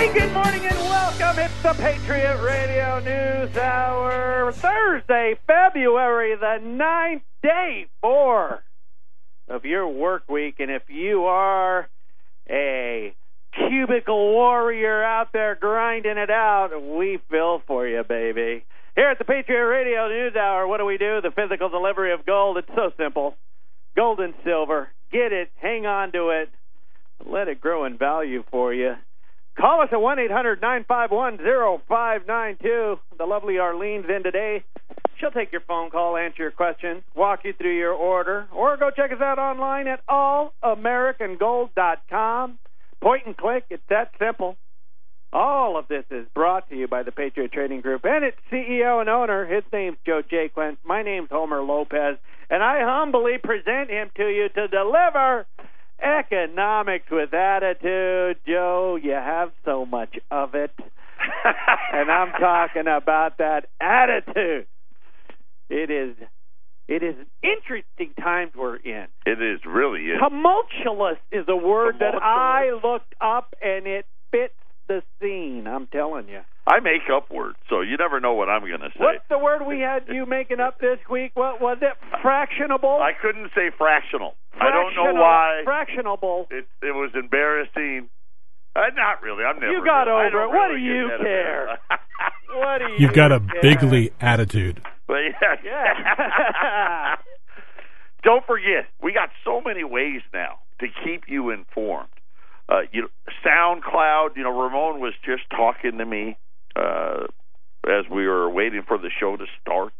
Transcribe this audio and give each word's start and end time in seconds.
Hey, 0.00 0.14
good 0.14 0.32
morning 0.32 0.64
and 0.64 0.78
welcome. 0.78 1.38
It's 1.38 1.62
the 1.62 1.74
Patriot 1.74 2.42
Radio 2.42 3.00
News 3.00 3.54
Hour. 3.54 4.50
Thursday, 4.50 5.38
February 5.46 6.36
the 6.36 6.58
9th, 6.58 7.20
day 7.42 7.86
four 8.00 8.62
of 9.46 9.66
your 9.66 9.86
work 9.86 10.26
week. 10.26 10.54
And 10.58 10.70
if 10.70 10.84
you 10.88 11.24
are 11.24 11.86
a 12.48 13.14
cubicle 13.52 14.32
warrior 14.32 15.04
out 15.04 15.34
there 15.34 15.54
grinding 15.54 16.16
it 16.16 16.30
out, 16.30 16.70
we 16.82 17.18
feel 17.30 17.60
for 17.66 17.86
you, 17.86 18.02
baby. 18.02 18.64
Here 18.96 19.10
at 19.10 19.18
the 19.18 19.26
Patriot 19.26 19.66
Radio 19.66 20.08
News 20.08 20.34
Hour, 20.34 20.66
what 20.66 20.78
do 20.78 20.86
we 20.86 20.96
do? 20.96 21.20
The 21.20 21.30
physical 21.30 21.68
delivery 21.68 22.14
of 22.14 22.24
gold. 22.24 22.56
It's 22.56 22.74
so 22.74 22.90
simple. 22.96 23.36
Gold 23.94 24.20
and 24.20 24.32
silver. 24.44 24.88
Get 25.12 25.34
it, 25.34 25.50
hang 25.56 25.84
on 25.84 26.10
to 26.12 26.30
it, 26.30 26.48
let 27.26 27.48
it 27.48 27.60
grow 27.60 27.84
in 27.84 27.98
value 27.98 28.44
for 28.50 28.72
you. 28.72 28.94
Call 29.60 29.82
us 29.82 29.90
at 29.92 30.00
1 30.00 30.18
800 30.18 30.62
951 30.62 31.36
0592. 31.86 32.98
The 33.18 33.26
lovely 33.26 33.58
Arlene's 33.58 34.08
in 34.08 34.22
today. 34.22 34.64
She'll 35.18 35.30
take 35.30 35.52
your 35.52 35.60
phone 35.60 35.90
call, 35.90 36.16
answer 36.16 36.44
your 36.44 36.50
question, 36.50 37.02
walk 37.14 37.40
you 37.44 37.52
through 37.52 37.76
your 37.76 37.92
order, 37.92 38.48
or 38.54 38.78
go 38.78 38.90
check 38.90 39.12
us 39.12 39.20
out 39.20 39.38
online 39.38 39.86
at 39.86 40.00
allamericangold.com. 40.06 42.58
Point 43.02 43.26
and 43.26 43.36
click, 43.36 43.64
it's 43.68 43.82
that 43.90 44.12
simple. 44.18 44.56
All 45.30 45.76
of 45.78 45.88
this 45.88 46.06
is 46.10 46.26
brought 46.34 46.70
to 46.70 46.76
you 46.76 46.88
by 46.88 47.02
the 47.02 47.12
Patriot 47.12 47.52
Trading 47.52 47.82
Group 47.82 48.06
and 48.06 48.24
its 48.24 48.38
CEO 48.50 48.98
and 49.00 49.10
owner. 49.10 49.44
His 49.44 49.64
name's 49.74 49.98
Joe 50.06 50.22
Jaquin. 50.22 50.78
My 50.84 51.02
name's 51.02 51.28
Homer 51.30 51.62
Lopez, 51.62 52.16
and 52.48 52.62
I 52.62 52.82
humbly 52.82 53.36
present 53.36 53.90
him 53.90 54.10
to 54.16 54.26
you 54.26 54.48
to 54.48 54.68
deliver 54.68 55.46
economics 56.02 57.06
with 57.10 57.32
attitude. 57.34 58.38
Joe, 58.46 58.98
you 59.00 59.12
have 59.12 59.50
so 59.64 59.86
much 59.86 60.16
of 60.30 60.54
it. 60.54 60.72
and 61.92 62.10
I'm 62.10 62.32
talking 62.40 62.86
about 62.86 63.38
that 63.38 63.66
attitude. 63.80 64.66
It 65.68 65.90
is 65.90 66.16
it 66.88 67.04
is 67.04 67.14
interesting 67.40 68.14
times 68.20 68.50
we're 68.56 68.74
in. 68.76 69.06
It 69.24 69.40
is 69.40 69.60
really 69.64 70.00
is. 70.00 70.18
Tumultuous 70.20 71.18
is 71.30 71.44
a 71.48 71.54
word 71.54 71.96
that 72.00 72.20
I 72.20 72.72
looked 72.82 73.14
up 73.20 73.54
and 73.62 73.86
it 73.86 74.06
fits 74.32 74.54
the 74.90 75.02
scene. 75.22 75.66
I'm 75.70 75.86
telling 75.86 76.26
you. 76.28 76.40
I 76.66 76.80
make 76.80 77.06
up 77.14 77.30
words, 77.30 77.56
so 77.70 77.80
you 77.80 77.96
never 77.96 78.18
know 78.18 78.34
what 78.34 78.48
I'm 78.48 78.62
going 78.66 78.80
to 78.82 78.90
say. 78.90 78.98
What's 78.98 79.24
the 79.30 79.38
word 79.38 79.62
we 79.66 79.78
had 79.78 80.02
you 80.08 80.26
making 80.26 80.58
up 80.58 80.80
this 80.80 80.98
week? 81.08 81.32
What 81.34 81.60
was 81.60 81.78
it? 81.80 81.94
Fractionable. 82.22 83.00
I 83.00 83.12
couldn't 83.14 83.50
say 83.54 83.70
fractional. 83.78 84.34
Fractional 84.50 84.66
I 84.66 84.70
don't 84.74 84.94
know 84.94 85.20
why. 85.20 85.62
Fractionable. 85.64 86.50
It 86.50 86.66
it 86.82 86.94
was 86.94 87.10
embarrassing. 87.14 88.10
Uh, 88.74 88.90
not 88.94 89.22
really. 89.22 89.44
I'm 89.44 89.58
never. 89.60 89.72
You 89.72 89.84
got 89.84 90.06
really, 90.06 90.26
over 90.26 90.26
it. 90.26 90.30
don't 90.30 90.54
What 90.54 90.66
really 90.68 90.80
do 90.80 90.86
you 90.86 91.10
care? 91.22 91.78
What 92.52 92.78
do 92.78 92.84
you? 92.92 92.96
You've 92.98 93.14
got 93.14 93.30
a 93.30 93.38
care? 93.38 93.62
bigly 93.62 94.10
attitude. 94.20 94.82
But 95.06 95.18
yeah. 95.40 95.54
Yeah. 95.64 97.16
Don't 98.22 98.44
forget, 98.44 98.86
we 99.02 99.12
got 99.12 99.30
so 99.44 99.62
many 99.64 99.82
ways 99.84 100.20
now 100.34 100.58
to 100.80 100.86
keep 101.04 101.24
you 101.28 101.50
informed. 101.50 102.08
Uh, 102.70 102.82
you 102.92 103.02
know, 103.02 103.08
SoundCloud. 103.44 104.36
You 104.36 104.44
know, 104.44 104.62
Ramon 104.62 105.00
was 105.00 105.14
just 105.24 105.42
talking 105.50 105.98
to 105.98 106.06
me 106.06 106.36
uh, 106.76 107.24
as 107.86 108.04
we 108.10 108.26
were 108.28 108.48
waiting 108.48 108.82
for 108.86 108.96
the 108.98 109.10
show 109.18 109.36
to 109.36 109.44
start. 109.60 109.92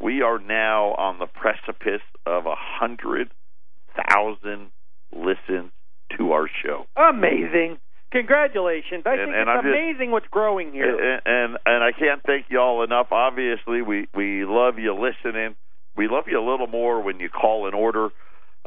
We 0.00 0.22
are 0.22 0.38
now 0.38 0.94
on 0.94 1.18
the 1.18 1.26
precipice 1.26 2.02
of 2.26 2.46
a 2.46 2.54
hundred 2.56 3.30
thousand 3.96 4.70
listens 5.12 5.72
to 6.16 6.32
our 6.32 6.48
show. 6.64 6.86
Amazing. 6.96 7.78
Congratulations. 8.12 9.02
I 9.06 9.10
And- 9.14 9.18
think 9.20 9.30
and 9.34 9.40
it's 9.42 9.48
I'm 9.48 9.62
just- 9.64 9.74
amazing 9.76 10.10
what's 10.10 10.26
growing 10.28 10.72
here. 10.72 10.90
And, 11.14 11.22
and 11.26 11.58
and 11.66 11.84
I 11.84 11.92
can't 11.92 12.22
thank 12.24 12.46
you 12.50 12.60
all 12.60 12.82
enough. 12.82 13.08
Obviously, 13.12 13.82
we 13.82 14.08
we 14.14 14.44
love 14.44 14.78
you 14.78 14.94
listening. 14.94 15.56
We 15.96 16.08
love 16.08 16.24
you 16.28 16.38
a 16.40 16.46
little 16.48 16.66
more 16.68 17.00
when 17.02 17.20
you 17.20 17.28
call 17.28 17.66
an 17.66 17.74
order. 17.74 18.08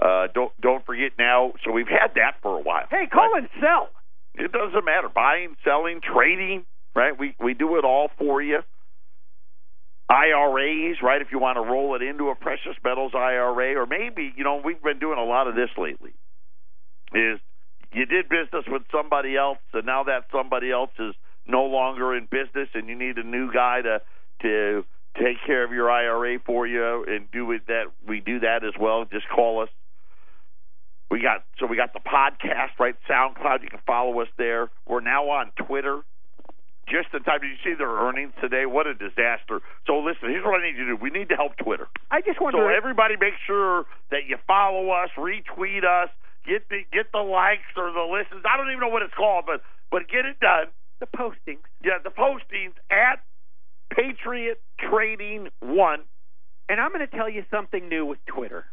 Uh, 0.02 0.28
don't 0.34 0.52
don't 0.60 0.86
forget 0.86 1.12
now. 1.20 1.54
So 1.64 1.72
we've 1.72 1.88
had 1.88 2.16
that 2.16 2.42
for 2.42 2.58
a 2.58 2.62
while. 2.62 2.86
hey, 2.90 3.06
call 3.12 3.32
and 3.38 3.48
sell. 3.62 3.90
It 4.36 4.52
doesn't 4.52 4.86
matter 4.86 5.10
buying, 5.14 5.56
selling, 5.64 6.02
trading. 6.02 6.66
Right? 6.96 7.18
We 7.18 7.36
we 7.40 7.54
do 7.54 7.78
it 7.78 7.86
all 7.86 8.10
for 8.18 8.42
you. 8.42 8.60
IRAs, 10.10 10.98
right? 11.02 11.22
If 11.22 11.30
you 11.32 11.40
want 11.40 11.58
to 11.58 11.62
roll 11.62 11.96
it 11.96 12.02
into 12.02 12.30
a 12.30 12.36
precious 12.36 12.76
metals 12.84 13.14
IRA, 13.16 13.80
or 13.80 13.86
maybe 13.86 14.34
you 14.36 14.44
know 14.44 14.62
we've 14.64 14.82
been 14.82 15.00
doing 15.00 15.18
a 15.18 15.24
lot 15.24 15.48
of 15.48 15.56
this 15.56 15.70
lately. 15.78 16.12
Is 17.14 17.40
you 17.94 18.06
did 18.06 18.28
business 18.30 18.66
with 18.68 18.84
somebody 18.92 19.38
else, 19.38 19.60
and 19.74 19.86
now 19.86 20.04
that 20.04 20.26
somebody 20.32 20.72
else 20.72 20.92
is 21.00 21.14
no 21.48 21.64
longer 21.66 22.16
in 22.16 22.26
business, 22.26 22.70
and 22.74 22.88
you 22.88 22.96
need 22.96 23.18
a 23.18 23.24
new 23.24 23.52
guy 23.52 23.82
to 23.82 24.02
to 24.42 24.84
take 25.16 25.38
care 25.46 25.64
of 25.64 25.72
your 25.72 25.90
IRA 25.90 26.40
for 26.46 26.66
you 26.66 27.06
and 27.08 27.30
do 27.32 27.52
it 27.52 27.68
that 27.68 27.86
we 28.08 28.20
do 28.20 28.40
that 28.40 28.64
as 28.64 28.74
well. 28.80 29.06
Just 29.06 29.30
call 29.30 29.62
us. 29.62 29.70
We 31.14 31.22
got 31.22 31.46
so 31.60 31.68
we 31.68 31.78
got 31.78 31.94
the 31.94 32.02
podcast 32.02 32.74
right, 32.80 32.96
SoundCloud. 33.08 33.62
You 33.62 33.70
can 33.70 33.86
follow 33.86 34.20
us 34.20 34.28
there. 34.40 34.72
We're 34.88 35.00
now 35.00 35.30
on 35.30 35.52
Twitter. 35.54 36.02
Just 36.90 37.14
in 37.14 37.22
time. 37.22 37.38
Did 37.42 37.54
you 37.54 37.62
see 37.64 37.78
their 37.78 38.02
earnings 38.02 38.34
today? 38.42 38.66
What 38.66 38.88
a 38.88 38.96
disaster! 38.96 39.62
So 39.86 40.02
listen, 40.02 40.34
here's 40.34 40.44
what 40.44 40.60
I 40.60 40.66
need 40.66 40.76
you 40.76 40.90
to 40.90 40.98
do. 40.98 41.00
We 41.00 41.12
need 41.12 41.30
to 41.30 41.36
help 41.36 41.56
Twitter. 41.62 41.86
I 42.10 42.22
just 42.22 42.42
want 42.42 42.56
So 42.58 42.66
everybody, 42.66 43.14
make 43.22 43.38
sure 43.46 43.86
that 44.10 44.26
you 44.28 44.38
follow 44.48 44.90
us, 44.90 45.14
retweet 45.16 45.86
us, 45.86 46.10
get 46.50 46.68
the 46.74 46.82
get 46.92 47.12
the 47.14 47.22
likes 47.22 47.70
or 47.78 47.94
the 47.94 48.10
listens. 48.10 48.42
I 48.50 48.58
don't 48.58 48.74
even 48.74 48.82
know 48.82 48.90
what 48.90 49.04
it's 49.04 49.14
called, 49.14 49.46
but 49.46 49.62
but 49.92 50.10
get 50.10 50.26
it 50.26 50.40
done. 50.42 50.74
the 51.00 51.06
postings. 51.06 51.62
Yeah, 51.86 52.02
the 52.04 52.10
postings 52.10 52.74
at 52.90 53.22
Patriot 53.94 54.60
Trading 54.82 55.50
One. 55.62 56.00
And 56.68 56.82
I'm 56.82 56.90
going 56.90 57.06
to 57.06 57.16
tell 57.16 57.30
you 57.30 57.46
something 57.52 57.88
new 57.88 58.04
with 58.04 58.18
Twitter. 58.26 58.66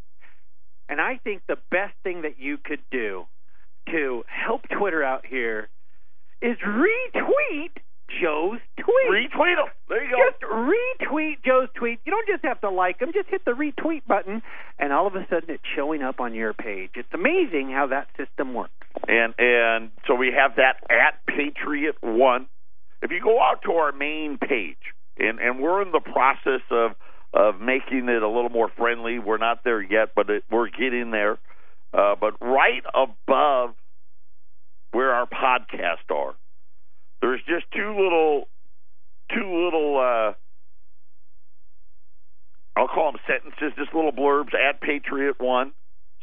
And 0.91 1.01
I 1.01 1.21
think 1.23 1.43
the 1.47 1.57
best 1.71 1.95
thing 2.03 2.23
that 2.23 2.41
you 2.41 2.59
could 2.59 2.83
do 2.91 3.27
to 3.91 4.25
help 4.27 4.63
Twitter 4.77 5.05
out 5.05 5.25
here 5.25 5.69
is 6.43 6.57
retweet 6.67 7.71
Joe's 8.21 8.59
tweet. 8.77 9.31
Retweet 9.31 9.57
them. 9.57 9.69
There 9.89 10.05
you 10.05 10.11
go. 10.11 10.17
Just 10.31 10.43
retweet 10.43 11.45
Joe's 11.47 11.69
tweet. 11.75 12.01
You 12.05 12.11
don't 12.11 12.27
just 12.27 12.45
have 12.45 12.61
to 12.63 12.71
like 12.71 12.99
them, 12.99 13.13
just 13.15 13.29
hit 13.29 13.45
the 13.45 13.53
retweet 13.53 14.03
button, 14.09 14.43
and 14.81 14.93
all 14.93 15.07
of 15.07 15.15
a 15.15 15.25
sudden 15.31 15.49
it's 15.51 15.63
showing 15.77 16.03
up 16.03 16.19
on 16.19 16.35
your 16.35 16.53
page. 16.53 16.91
It's 16.97 17.09
amazing 17.15 17.71
how 17.71 17.87
that 17.87 18.09
system 18.17 18.53
works. 18.53 18.73
and 19.07 19.33
and 19.39 19.91
so 20.09 20.17
we 20.17 20.33
have 20.37 20.57
that 20.57 20.83
at 20.91 21.25
Patriot 21.27 21.97
One. 22.01 22.49
If 23.01 23.13
you 23.13 23.21
go 23.23 23.41
out 23.41 23.63
to 23.65 23.73
our 23.75 23.93
main 23.93 24.39
page, 24.39 24.93
and 25.19 25.39
and 25.39 25.61
we're 25.61 25.83
in 25.83 25.93
the 25.93 26.01
process 26.01 26.63
of 26.73 26.93
of 27.33 27.61
making 27.61 28.09
it 28.09 28.23
a 28.23 28.29
little 28.29 28.51
more 28.51 28.71
friendly. 28.77 29.19
We're 29.19 29.39
not 29.39 29.65
there 29.65 29.81
yet, 29.81 30.11
but 30.15 30.31
it, 30.31 30.45
we're 30.51 30.69
getting 30.69 31.11
there. 31.11 31.39
Uh, 31.93 32.15
but 32.21 32.35
right 32.41 32.83
above 32.95 33.75
where 34.93 35.13
our 35.13 35.27
podcasts 35.27 36.11
are, 36.15 36.35
there's 37.21 37.41
just 37.47 37.67
two 37.73 37.91
little 37.91 38.45
two 39.33 39.65
little 39.65 39.99
uh, 39.99 40.33
I'll 42.77 42.89
call 42.89 43.13
them 43.13 43.21
sentences, 43.27 43.73
just 43.77 43.95
little 43.95 44.13
blurbs 44.13 44.55
at 44.55 44.81
Patriot 44.81 45.37
One. 45.39 45.73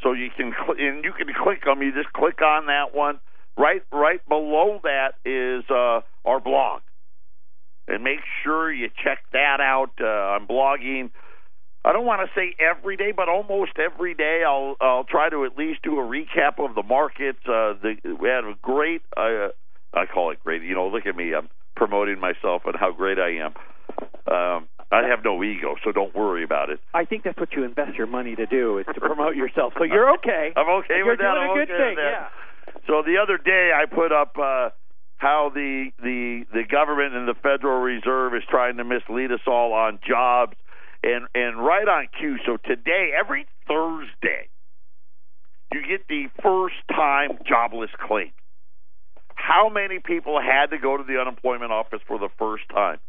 So 0.04 0.14
you 0.14 0.30
can 0.36 0.54
cl- 0.54 0.78
and 0.78 1.04
you 1.04 1.12
can 1.14 1.28
click 1.34 1.64
them. 1.66 1.82
You 1.82 1.92
just 1.92 2.14
click 2.14 2.42
on 2.42 2.68
that 2.68 2.94
one. 2.96 3.20
Right, 3.58 3.82
right 3.92 4.22
below 4.30 4.80
that 4.84 5.14
is 5.26 5.64
uh, 5.72 6.02
our 6.26 6.40
blog, 6.40 6.82
and 7.88 8.04
make 8.04 8.20
sure 8.44 8.72
you 8.72 8.90
check 9.04 9.20
that 9.34 9.60
out. 9.62 9.92
Uh, 10.00 10.06
I'm 10.06 10.48
blogging. 10.48 11.12
I 11.86 11.94
don't 11.94 12.06
want 12.06 12.28
to 12.28 12.40
say 12.40 12.56
every 12.60 12.98
day, 12.98 13.14
but 13.16 13.30
almost 13.30 13.72
every 13.80 14.14
day. 14.14 14.44
I'll 14.46 14.76
I'll 14.82 15.06
try 15.06 15.30
to 15.30 15.46
at 15.46 15.58
least 15.58 15.84
do 15.84 16.00
a 16.00 16.04
recap 16.04 16.60
of 16.60 16.76
the 16.76 16.84
markets. 16.84 17.40
Uh, 17.46 17.74
the, 17.82 17.96
we 18.20 18.28
had 18.28 18.44
a 18.44 18.56
great. 18.62 19.02
Uh, 19.16 19.50
I 19.94 20.06
call 20.06 20.32
it 20.32 20.40
great. 20.44 20.64
You 20.64 20.76
know, 20.76 20.88
look 20.88 21.06
at 21.06 21.16
me. 21.16 21.34
I'm 21.34 21.50
promoting 21.76 22.20
myself 22.20 22.64
and 22.66 22.76
how 22.76 22.92
great 22.92 23.20
I 23.20 23.38
am. 23.46 23.54
Um, 24.28 24.68
I 24.92 25.04
have 25.08 25.24
no 25.24 25.42
ego, 25.44 25.76
so 25.84 25.92
don't 25.92 26.16
worry 26.16 26.44
about 26.44 26.70
it. 26.70 26.80
I 26.94 27.06
think 27.06 27.24
that's 27.24 27.38
what 27.38 27.54
you 27.54 27.64
invest 27.64 27.96
your 27.96 28.08
money 28.08 28.36
to 28.36 28.46
do 28.46 28.78
is 28.80 28.86
to 28.94 29.00
promote 29.00 29.36
yourself. 29.36 29.74
So 29.78 29.84
you're 29.84 30.14
okay. 30.16 30.52
I'm 30.56 30.70
okay 30.84 30.98
You're 30.98 31.12
with 31.12 31.20
that. 31.20 31.34
doing 31.36 31.52
a 31.52 31.54
good 31.66 31.72
okay 31.72 31.96
thing. 31.96 31.98
Yeah. 32.00 32.28
So 32.88 33.04
the 33.06 33.18
other 33.22 33.38
day 33.38 33.72
I 33.76 33.86
put 33.86 34.12
up 34.12 34.36
uh, 34.42 34.70
how 35.18 35.52
the 35.54 35.92
the 36.02 36.46
the 36.54 36.64
government 36.64 37.16
and 37.16 37.28
the 37.28 37.34
Federal 37.34 37.82
Reserve 37.82 38.36
is 38.36 38.44
trying 38.50 38.78
to 38.78 38.84
mislead 38.84 39.32
us 39.32 39.42
all 39.48 39.74
on 39.74 40.00
jobs 40.08 40.56
and 41.04 41.28
and 41.34 41.58
right 41.58 41.88
on 41.88 42.08
cue. 42.20 42.38
So 42.46 42.58
today, 42.58 43.14
every 43.20 43.48
Thursday, 43.68 44.50
you 45.74 45.82
get 45.88 46.08
the 46.08 46.28
first 46.42 46.76
time 46.90 47.40
jobless 47.48 47.90
claim. 48.00 48.32
How 49.34 49.70
many 49.70 49.98
people 50.00 50.40
had 50.40 50.68
to 50.68 50.78
go 50.78 50.98
to 50.98 51.04
the 51.04 51.20
unemployment 51.20 51.72
office 51.72 52.02
for 52.08 52.20
the 52.20 52.30
first 52.38 52.70
time? 52.70 53.00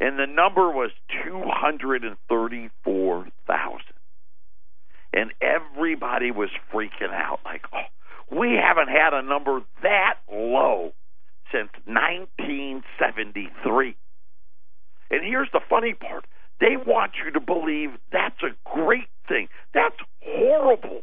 And 0.00 0.18
the 0.18 0.26
number 0.26 0.70
was 0.70 0.90
234,000. 1.24 3.80
And 5.14 5.30
everybody 5.40 6.30
was 6.30 6.48
freaking 6.72 7.12
out 7.12 7.40
like, 7.44 7.66
"Oh, 7.72 7.84
we 8.30 8.54
haven't 8.54 8.88
had 8.88 9.12
a 9.12 9.20
number 9.22 9.60
that 9.82 10.18
low 10.30 10.94
since 11.52 11.70
1973. 11.84 13.96
And 15.10 15.24
here's 15.24 15.50
the 15.52 15.60
funny 15.68 15.94
part 15.94 16.26
they 16.60 16.76
want 16.76 17.12
you 17.22 17.30
to 17.32 17.40
believe 17.40 17.90
that's 18.10 18.42
a 18.42 18.56
great 18.64 19.08
thing. 19.28 19.48
That's 19.74 19.96
horrible. 20.22 21.02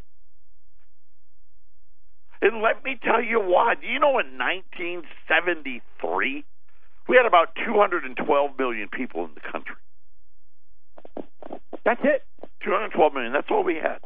And 2.42 2.60
let 2.62 2.82
me 2.82 2.98
tell 3.02 3.22
you 3.22 3.38
why. 3.38 3.74
Do 3.80 3.86
you 3.86 4.00
know 4.00 4.18
in 4.18 4.36
1973, 4.38 6.44
we 7.08 7.16
had 7.16 7.26
about 7.26 7.54
212 7.66 8.58
million 8.58 8.88
people 8.88 9.26
in 9.26 9.34
the 9.34 9.40
country? 9.40 9.76
That's 11.84 12.00
it. 12.02 12.24
212 12.64 13.12
million. 13.12 13.32
That's 13.32 13.50
all 13.50 13.62
we 13.62 13.76
had. 13.76 14.00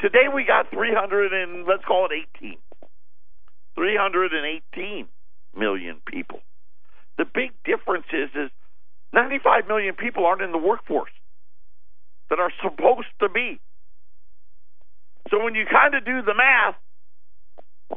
Today 0.00 0.28
we 0.32 0.44
got 0.44 0.70
300 0.70 1.32
and 1.32 1.66
let's 1.66 1.84
call 1.84 2.06
it 2.06 2.12
18. 2.36 2.58
318 3.76 5.08
million 5.56 6.00
people. 6.06 6.40
The 7.16 7.24
big 7.24 7.50
difference 7.64 8.06
is 8.12 8.30
is 8.34 8.50
95 9.12 9.66
million 9.66 9.94
people 9.94 10.26
aren't 10.26 10.42
in 10.42 10.52
the 10.52 10.58
workforce 10.58 11.10
that 12.30 12.38
are 12.38 12.52
supposed 12.62 13.08
to 13.20 13.28
be. 13.28 13.60
So 15.30 15.42
when 15.42 15.54
you 15.54 15.64
kind 15.70 15.94
of 15.94 16.04
do 16.04 16.22
the 16.22 16.34
math, 16.34 16.76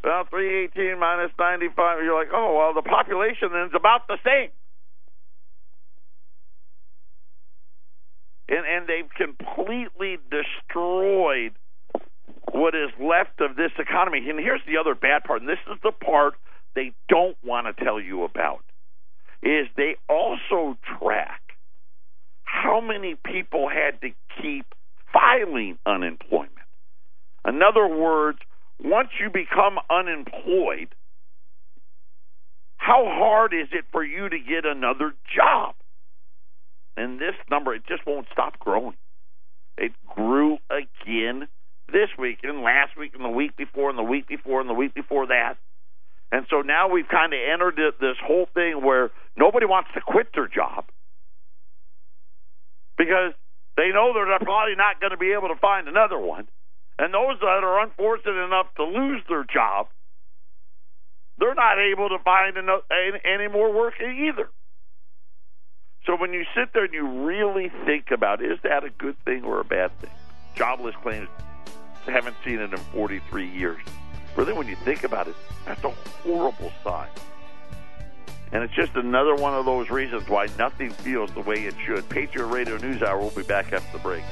well, 0.04 0.24
318 0.30 1.00
minus 1.00 1.32
95, 1.38 2.04
you're 2.04 2.18
like, 2.18 2.32
oh, 2.34 2.56
well, 2.58 2.74
the 2.74 2.88
population 2.88 3.50
then 3.52 3.68
is 3.68 3.76
about 3.76 4.08
the 4.08 4.18
same. 4.26 4.50
And, 8.48 8.66
and 8.66 8.88
they've 8.88 9.10
completely 9.16 10.18
destroyed 10.32 11.54
what 12.52 12.76
is 12.76 12.90
left 13.00 13.40
of 13.40 13.56
this 13.56 13.72
economy. 13.78 14.30
And 14.30 14.40
here's 14.40 14.62
the 14.66 14.78
other 14.78 14.96
bad 14.96 15.24
part, 15.24 15.42
and 15.42 15.50
this 15.50 15.60
is 15.72 15.78
the 15.84 15.92
part 15.92 16.36
they 16.76 16.94
don't 17.10 17.38
want 17.44 17.68
to 17.68 17.84
tell 17.84 18.00
you 18.00 18.24
about, 18.24 18.64
is 19.44 19.68
they 19.76 19.96
also 20.10 20.78
track 21.00 21.42
how 22.44 22.80
many 22.82 23.16
people 23.26 23.70
had 23.70 24.00
to 24.02 24.10
keep 24.42 24.66
filing 25.12 25.78
unemployment. 25.86 26.52
In 27.48 27.62
other 27.62 27.88
words, 27.88 28.40
once 28.84 29.10
you 29.20 29.30
become 29.30 29.78
unemployed, 29.90 30.94
how 32.78 33.06
hard 33.06 33.54
is 33.54 33.68
it 33.72 33.86
for 33.92 34.04
you 34.04 34.30
to 34.30 34.38
get 34.38 34.66
another 34.66 35.14
job? 35.36 35.76
And 36.98 37.20
this 37.20 37.36
number, 37.50 37.74
it 37.74 37.84
just 37.88 38.06
won't 38.06 38.28
stop 38.32 38.60
growing. 38.60 38.96
It 39.78 39.92
grew 40.08 40.58
again 40.70 41.48
this 41.92 42.10
week 42.18 42.40
and 42.44 42.62
last 42.62 42.98
week 42.98 43.14
and 43.16 43.24
the 43.24 43.30
week 43.30 43.56
before 43.56 43.90
and 43.90 43.98
the 43.98 44.04
week 44.04 44.28
before 44.28 44.62
and 44.62 44.70
the 44.70 44.74
week 44.74 44.94
before 44.94 45.28
that. 45.28 45.56
And 46.32 46.46
so 46.50 46.62
now 46.62 46.90
we've 46.90 47.08
kind 47.08 47.34
of 47.34 47.40
entered 47.54 47.76
this 48.00 48.16
whole 48.24 48.48
thing 48.54 48.84
where 48.84 49.12
nobody 49.36 49.66
wants 49.66 49.90
to 49.96 50.02
quit 50.02 50.28
their 50.34 50.48
job 50.48 50.86
because 52.98 53.34
they 53.76 53.90
know 53.90 54.14
they're 54.14 54.40
probably 54.40 54.76
not 54.76 55.02
going 55.02 55.12
to 55.12 55.18
be 55.18 55.34
able 55.34 55.50
to 55.50 55.60
find 55.60 55.88
another 55.88 56.18
one. 56.18 56.48
And 56.98 57.14
those 57.14 57.40
that 57.40 57.64
are 57.64 57.82
unfortunate 57.82 58.46
enough 58.46 58.68
to 58.76 58.84
lose 58.84 59.22
their 59.28 59.44
job, 59.44 59.88
they're 61.38 61.56
not 61.56 61.80
able 61.80 62.10
to 62.10 62.20
find 62.24 62.56
any 63.26 63.48
more 63.48 63.74
work 63.74 63.96
either. 64.00 64.50
So 66.06 66.16
when 66.16 66.34
you 66.34 66.46
sit 66.56 66.74
there 66.74 66.86
and 66.86 66.94
you 66.94 67.26
really 67.26 67.72
think 67.86 68.12
about 68.12 68.44
is 68.44 68.60
that 68.64 68.84
a 68.84 68.90
good 68.90 69.16
thing 69.26 69.44
or 69.44 69.60
a 69.60 69.66
bad 69.66 69.98
thing? 70.00 70.12
Jobless 70.56 70.96
claims 71.02 71.30
haven't 72.06 72.36
seen 72.44 72.60
it 72.60 72.72
in 72.72 72.78
43 72.78 73.48
years. 73.48 73.82
Really, 74.36 74.54
when 74.54 74.68
you 74.68 74.76
think 74.78 75.04
about 75.04 75.28
it, 75.28 75.36
that's 75.66 75.84
a 75.84 75.90
horrible 76.24 76.72
sign. 76.84 77.10
And 78.54 78.64
it's 78.64 78.74
just 78.74 78.96
another 78.96 79.36
one 79.36 79.54
of 79.54 79.66
those 79.66 79.90
reasons 79.90 80.28
why 80.28 80.48
nothing 80.58 80.90
feels 80.90 81.32
the 81.32 81.42
way 81.42 81.66
it 81.66 81.76
should. 81.86 82.08
Patriot 82.10 82.48
Radio 82.48 82.78
News 82.78 83.02
Hour. 83.02 83.20
We'll 83.20 83.30
be 83.30 83.44
back 83.44 83.72
after 83.72 83.98
the 83.98 84.04
break. 84.04 84.24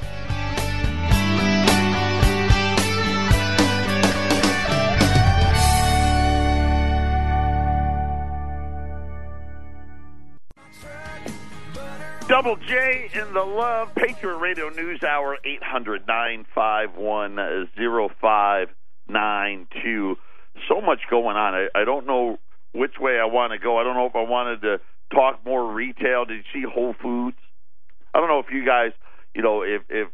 Double 12.28 12.56
J 12.56 13.10
in 13.12 13.32
the 13.34 13.42
Love 13.42 13.92
Patriot 13.96 14.36
Radio 14.36 14.68
News 14.68 15.02
Hour, 15.02 15.36
800 15.44 16.06
951 16.06 17.68
0592. 19.12 20.16
So 20.68 20.80
much 20.80 21.00
going 21.10 21.36
on. 21.36 21.54
I, 21.54 21.68
I 21.74 21.84
don't 21.84 22.06
know 22.06 22.38
which 22.72 22.94
way 23.00 23.18
I 23.20 23.26
want 23.26 23.52
to 23.52 23.58
go. 23.58 23.78
I 23.78 23.84
don't 23.84 23.94
know 23.94 24.06
if 24.06 24.16
I 24.16 24.22
wanted 24.22 24.62
to 24.62 24.80
talk 25.12 25.44
more 25.44 25.72
retail. 25.72 26.24
Did 26.24 26.38
you 26.38 26.62
see 26.62 26.66
Whole 26.72 26.94
Foods? 27.00 27.36
I 28.14 28.18
don't 28.18 28.28
know 28.28 28.40
if 28.40 28.46
you 28.52 28.64
guys, 28.64 28.92
you 29.34 29.42
know, 29.42 29.62
if 29.62 29.82
if 29.88 30.08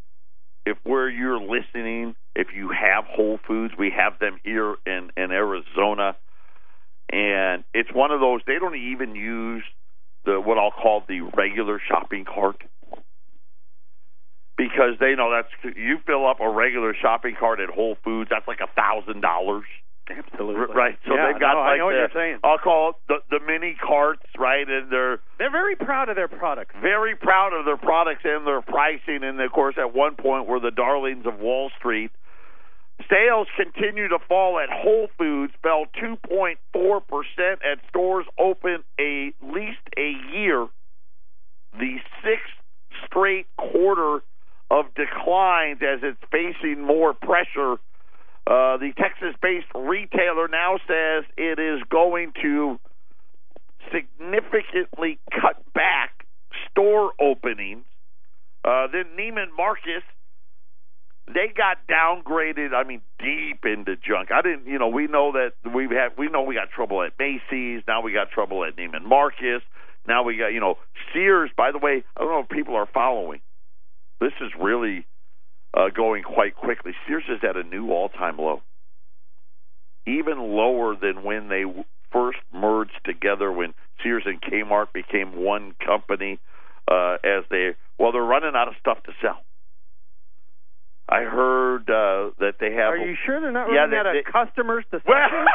if 0.65 0.77
where 0.85 1.09
you're 1.09 1.41
listening, 1.41 2.15
if 2.35 2.49
you 2.55 2.71
have 2.71 3.05
Whole 3.05 3.39
Foods, 3.47 3.75
we 3.79 3.93
have 3.97 4.19
them 4.19 4.39
here 4.45 4.77
in 4.87 5.11
in 5.17 5.31
Arizona, 5.31 6.17
and 7.11 7.65
it's 7.73 7.91
one 7.93 8.11
of 8.11 8.21
those. 8.21 8.41
They 8.47 8.59
don't 8.59 8.77
even 8.77 9.15
use 9.15 9.65
the 10.25 10.41
what 10.41 10.59
I'll 10.59 10.71
call 10.71 11.05
the 11.09 11.21
regular 11.37 11.81
shopping 11.89 12.25
cart 12.25 12.63
because 14.57 14.99
they 15.01 15.15
know 15.15 15.31
that's 15.31 15.77
you 15.77 15.99
fill 16.07 16.27
up 16.27 16.41
a 16.41 16.49
regular 16.49 16.95
shopping 16.95 17.37
cart 17.39 17.61
at 17.61 17.69
Whole 17.69 17.97
Foods, 18.03 18.31
that's 18.31 18.49
like 18.49 18.61
a 18.61 18.69
thousand 18.75 19.21
dollars. 19.21 19.65
Absolutely. 20.09 20.73
Right. 20.75 20.97
So 21.05 21.15
yeah, 21.15 21.33
they've 21.33 21.41
got 21.41 21.55
no, 21.55 21.61
like 21.61 21.75
I 21.75 21.77
know 21.79 21.87
what 21.87 21.93
the, 21.93 21.99
you're 21.99 22.15
saying. 22.15 22.39
I'll 22.45 22.59
call 22.59 22.91
it 22.91 22.97
the, 23.09 23.39
the 23.39 23.45
mini 23.45 23.75
carts, 23.75 24.23
right? 24.39 24.63
And 24.69 24.91
they're 24.91 25.19
They're 25.39 25.51
very 25.51 25.75
proud 25.75 26.09
of 26.09 26.15
their 26.15 26.29
products. 26.29 26.75
very 26.81 27.17
proud 27.17 27.53
of 27.53 27.65
their 27.65 27.77
products 27.77 28.23
and 28.25 28.47
their 28.47 28.63
pricing. 28.63 29.25
And 29.25 29.41
of 29.41 29.51
course, 29.51 29.75
at 29.77 29.93
one 29.95 30.15
point, 30.15 30.47
were 30.47 30.61
the 30.61 30.71
darlings 30.71 31.27
of 31.27 31.41
Wall 31.41 31.71
Street. 31.77 32.13
Sales 33.11 33.49
continue 33.57 34.09
to 34.09 34.19
fall 34.29 34.59
at 34.59 34.71
Whole 34.71 35.09
Foods, 35.19 35.53
fell 35.63 35.85
2.4% 36.01 36.55
at 37.53 37.79
stores 37.91 38.25
open 38.39 38.85
a, 38.99 39.35
at 39.43 39.55
least 39.55 39.83
a 39.99 40.13
year, 40.33 40.67
the 41.79 41.97
sixth 42.23 42.55
straight 43.07 43.47
quarter 43.59 44.21
of 44.79 44.95
declines 44.95 45.81
as 45.83 46.01
it's 46.03 46.21
facing 46.31 46.83
more 46.85 47.15
pressure. 47.15 47.75
Uh, 48.47 48.77
the 48.79 48.93
Texas 48.97 49.35
based 49.43 49.67
retailer 49.75 50.49
now 50.49 50.79
says 50.87 51.25
it 51.37 51.59
is 51.59 51.83
going 51.89 52.33
to 52.43 52.79
significantly 53.93 55.19
cut 55.33 55.63
back 55.73 56.27
store 56.71 57.13
openings. 57.21 57.85
Uh, 58.65 58.87
then 58.93 59.05
Neiman 59.19 59.49
Marcus 59.57 60.03
they 61.27 61.53
got 61.57 61.79
downgraded. 61.89 62.73
I 62.73 62.85
mean, 62.87 63.01
deep 63.19 63.65
into 63.65 63.97
junk. 63.97 64.31
I 64.31 64.43
didn't, 64.43 64.67
you 64.67 64.79
know, 64.79 64.89
we 64.89 65.07
know 65.07 65.33
that 65.33 65.53
we 65.75 65.85
have, 65.85 65.93
had, 65.93 66.09
we 66.19 66.29
know 66.29 66.43
we 66.43 66.55
got 66.55 66.71
trouble 66.71 67.03
at 67.03 67.13
Macy's. 67.19 67.83
Now 67.89 68.01
we 68.01 68.13
got 68.13 68.31
trouble 68.31 68.65
at 68.65 68.77
Neiman 68.77 69.05
Marcus. 69.05 69.63
Now 70.07 70.23
we 70.23 70.37
got, 70.37 70.49
you 70.49 70.61
know, 70.61 70.77
Sears. 71.13 71.51
By 71.57 71.73
the 71.73 71.79
way, 71.79 72.05
I 72.17 72.21
don't 72.21 72.31
know 72.31 72.41
if 72.41 72.49
people 72.49 72.77
are 72.77 72.87
following. 72.87 73.41
This 74.21 74.33
is 74.41 74.51
really 74.61 75.07
uh, 75.75 75.89
going 75.95 76.23
quite 76.23 76.55
quickly. 76.57 76.93
Sears 77.07 77.25
is 77.29 77.41
at 77.49 77.57
a 77.57 77.63
new 77.63 77.91
all-time 77.93 78.39
low, 78.39 78.63
even 80.07 80.39
lower 80.39 80.97
than 80.97 81.23
when 81.23 81.49
they 81.49 81.65
first 82.13 82.39
merged 82.53 82.99
together. 83.05 83.53
When 83.53 83.75
Sears 84.03 84.23
and 84.27 84.41
Kmart 84.41 84.93
became 84.95 85.37
one 85.37 85.75
company, 85.85 86.39
uh, 86.91 87.17
as 87.25 87.45
they 87.51 87.77
well, 87.99 88.13
they're 88.13 88.23
running 88.23 88.53
out 88.55 88.69
of 88.69 88.75
stuff 88.81 89.03
to 89.05 89.13
sell. 89.21 89.39
I 91.09 91.23
heard 91.23 91.83
uh, 91.89 92.35
that 92.41 92.55
they 92.59 92.73
have. 92.75 92.95
Are 92.95 92.97
you 92.97 93.17
sure 93.25 93.41
they're 93.41 93.53
not 93.53 93.69
Yeah, 93.71 93.87
running 93.87 93.91
they- 93.93 93.97
out 93.99 94.07
of 94.07 94.15
they- 94.15 94.23
customers 94.33 94.85
to 94.93 95.01
Well, 95.07 95.29
sell? 95.29 95.45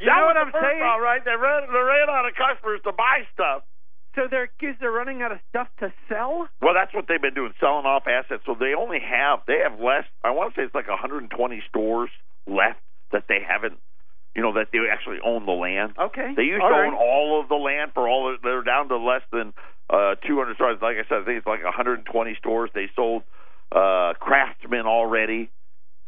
You 0.00 0.06
know 0.10 0.26
what 0.26 0.36
I'm 0.36 0.50
saying? 0.50 0.82
All 0.82 1.00
right, 1.00 1.22
they 1.24 1.30
ran 1.38 1.62
they 1.70 1.78
ran 1.78 2.10
out 2.10 2.26
of 2.26 2.34
customers 2.34 2.80
to 2.82 2.90
buy 2.92 3.22
stuff. 3.34 3.62
So 4.14 4.22
they're 4.30 4.48
kids 4.60 4.78
they're 4.80 4.92
running 4.92 5.22
out 5.22 5.32
of 5.32 5.38
stuff 5.48 5.68
to 5.80 5.92
sell? 6.08 6.48
Well, 6.60 6.74
that's 6.74 6.92
what 6.94 7.06
they've 7.08 7.20
been 7.20 7.34
doing, 7.34 7.52
selling 7.60 7.86
off 7.86 8.04
assets. 8.06 8.42
So 8.46 8.54
they 8.58 8.74
only 8.78 8.98
have 9.00 9.40
they 9.46 9.58
have 9.62 9.80
less. 9.80 10.04
I 10.24 10.30
want 10.30 10.54
to 10.54 10.60
say 10.60 10.64
it's 10.64 10.74
like 10.74 10.88
120 10.88 11.28
stores 11.68 12.10
left 12.46 12.80
that 13.12 13.24
they 13.28 13.38
haven't. 13.46 13.78
You 14.34 14.42
know 14.42 14.54
that 14.54 14.68
they 14.72 14.78
actually 14.90 15.18
own 15.24 15.44
the 15.44 15.52
land. 15.52 15.92
Okay. 16.00 16.32
They 16.36 16.44
used 16.44 16.62
All 16.62 16.70
to 16.70 16.74
right. 16.74 16.86
own 16.88 16.94
all 16.94 17.40
of 17.42 17.48
the 17.48 17.56
land 17.60 17.92
for 17.92 18.08
all. 18.08 18.32
Of, 18.32 18.40
they're 18.42 18.62
down 18.62 18.88
to 18.88 18.96
less 18.96 19.22
than 19.30 19.52
uh 19.90 20.14
200 20.26 20.54
stores. 20.56 20.78
Like 20.80 20.96
I 20.96 21.04
said, 21.08 21.20
I 21.20 21.24
think 21.24 21.38
it's 21.38 21.46
like 21.46 21.62
120 21.64 22.08
stores. 22.38 22.70
They 22.74 22.88
sold 22.96 23.22
uh 23.70 24.14
Craftsman 24.20 24.86
already. 24.86 25.50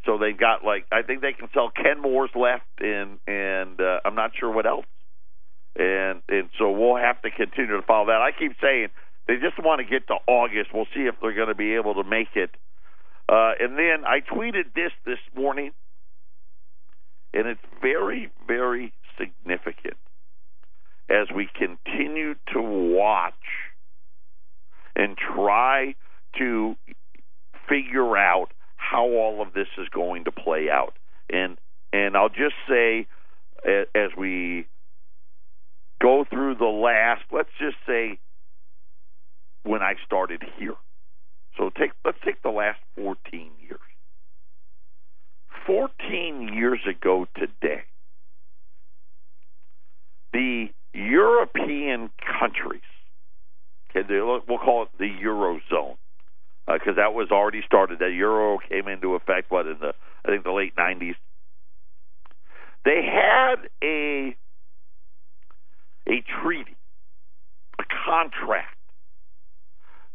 So 0.06 0.18
they've 0.18 0.36
got 0.38 0.64
like 0.64 0.86
I 0.92 1.02
think 1.02 1.20
they 1.22 1.32
can 1.32 1.48
sell 1.54 1.70
Kenmore's 1.70 2.30
left, 2.34 2.64
and 2.80 3.18
and 3.26 3.80
uh, 3.80 4.00
I'm 4.04 4.14
not 4.14 4.32
sure 4.38 4.50
what 4.50 4.66
else. 4.66 4.84
And 5.76 6.22
and 6.28 6.48
so 6.58 6.70
we'll 6.70 6.96
have 6.96 7.20
to 7.22 7.30
continue 7.30 7.76
to 7.76 7.82
follow 7.82 8.06
that. 8.06 8.20
I 8.20 8.30
keep 8.36 8.52
saying 8.62 8.88
they 9.26 9.36
just 9.36 9.58
want 9.58 9.80
to 9.80 9.84
get 9.84 10.06
to 10.08 10.16
August. 10.26 10.70
We'll 10.72 10.86
see 10.94 11.02
if 11.02 11.16
they're 11.20 11.34
going 11.34 11.48
to 11.48 11.54
be 11.54 11.74
able 11.74 11.94
to 11.94 12.04
make 12.04 12.36
it. 12.36 12.50
Uh, 13.28 13.52
and 13.58 13.78
then 13.78 14.04
I 14.06 14.20
tweeted 14.20 14.74
this 14.74 14.92
this 15.04 15.18
morning, 15.34 15.72
and 17.32 17.46
it's 17.46 17.60
very 17.80 18.30
very 18.46 18.92
significant 19.18 19.96
as 21.08 21.28
we 21.34 21.48
continue 21.54 22.34
to 22.52 22.60
watch 22.60 23.34
and 24.96 25.16
try 25.16 25.94
to 26.38 26.76
figure 27.68 28.16
out 28.16 28.48
how 28.76 29.04
all 29.06 29.42
of 29.42 29.54
this 29.54 29.68
is 29.78 29.88
going 29.88 30.24
to 30.24 30.32
play 30.32 30.68
out. 30.70 30.94
And 31.30 31.56
and 31.92 32.16
I'll 32.16 32.28
just 32.28 32.54
say 32.68 33.06
as 33.66 34.10
we 34.16 34.66
go 36.04 36.26
through 36.28 36.54
the 36.56 36.66
last, 36.66 37.22
let's 37.32 37.48
just 37.58 37.76
say 37.86 38.18
when 39.62 39.80
I 39.80 39.94
started 40.04 40.42
here. 40.58 40.74
So 41.56 41.70
take 41.70 41.92
let's 42.04 42.18
take 42.22 42.42
the 42.42 42.50
last 42.50 42.78
14 42.96 43.50
years. 43.62 43.80
14 45.66 46.50
years 46.52 46.80
ago 46.86 47.26
today, 47.34 47.84
the 50.34 50.66
European 50.92 52.10
countries, 52.38 52.82
okay, 53.90 54.06
we'll 54.10 54.58
call 54.58 54.82
it 54.82 54.88
the 54.98 55.08
Eurozone, 55.24 55.96
because 56.66 56.88
uh, 56.88 56.96
that 56.96 57.14
was 57.14 57.28
already 57.30 57.62
started. 57.64 58.00
That 58.00 58.12
Euro 58.12 58.58
came 58.68 58.88
into 58.88 59.14
effect, 59.14 59.50
what, 59.50 59.66
in 59.66 59.78
the, 59.80 59.94
I 60.26 60.28
think, 60.28 60.44
the 60.44 60.52
late 60.52 60.76
90s. 60.76 61.14
They 62.84 63.00
had 63.02 63.70
a 63.82 64.36
a 66.08 66.22
treaty, 66.42 66.76
a 67.78 67.84
contract 68.06 68.76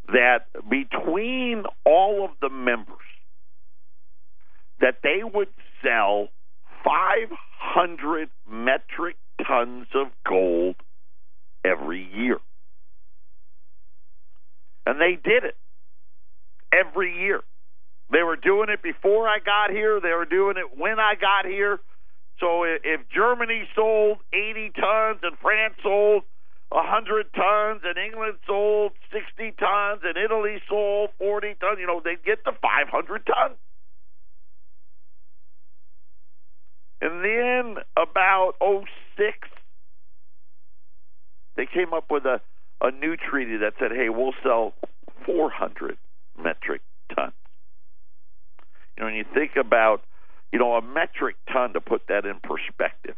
that 0.07 0.47
between 0.69 1.63
all 1.85 2.25
of 2.25 2.31
the 2.41 2.49
members 2.49 2.97
that 4.79 4.99
they 5.03 5.21
would 5.23 5.49
sell 5.83 6.29
500 6.83 8.29
metric 8.49 9.17
tons 9.45 9.87
of 9.93 10.07
gold 10.27 10.75
every 11.63 12.07
year. 12.15 12.37
And 14.85 14.99
they 14.99 15.17
did 15.21 15.43
it 15.43 15.55
every 16.73 17.21
year. 17.21 17.41
They 18.11 18.23
were 18.23 18.37
doing 18.37 18.69
it 18.69 18.81
before 18.81 19.27
I 19.27 19.37
got 19.39 19.69
here. 19.69 19.99
They 20.01 20.13
were 20.13 20.25
doing 20.25 20.55
it 20.57 20.77
when 20.77 20.99
I 20.99 21.13
got 21.19 21.45
here. 21.45 21.79
So 22.39 22.63
if 22.63 23.01
Germany 23.13 23.67
sold 23.75 24.19
80 24.33 24.71
tons 24.79 25.19
and 25.23 25.37
France 25.41 25.75
sold 25.83 26.23
100 26.69 27.33
tons 27.33 27.81
and 27.83 27.97
England 27.97 28.37
sold 28.47 28.93
60 29.11 29.53
tons 29.59 30.01
and 30.03 30.15
Italy 30.15 30.61
sold 30.69 31.09
40 31.17 31.55
tons, 31.59 31.77
you 31.79 31.87
know, 31.87 32.01
they'd 32.03 32.23
get 32.23 32.43
to 32.45 32.51
500 32.51 33.25
tons. 33.25 33.57
And 37.01 37.23
then 37.23 37.83
about 37.97 38.53
06, 38.59 39.47
they 41.55 41.65
came 41.65 41.93
up 41.93 42.05
with 42.09 42.25
a, 42.25 42.41
a 42.81 42.91
new 42.91 43.15
treaty 43.17 43.57
that 43.57 43.73
said, 43.79 43.91
hey, 43.91 44.09
we'll 44.09 44.33
sell 44.43 44.73
400 45.25 45.97
metric 46.41 46.81
tons. 47.15 47.33
You 48.95 49.01
know, 49.01 49.05
when 49.05 49.15
you 49.15 49.25
think 49.33 49.51
about, 49.55 50.03
you 50.51 50.59
know, 50.59 50.75
a 50.75 50.81
metric 50.81 51.37
ton, 51.51 51.73
to 51.73 51.81
put 51.81 52.03
that 52.07 52.25
in 52.25 52.39
perspective, 52.41 53.15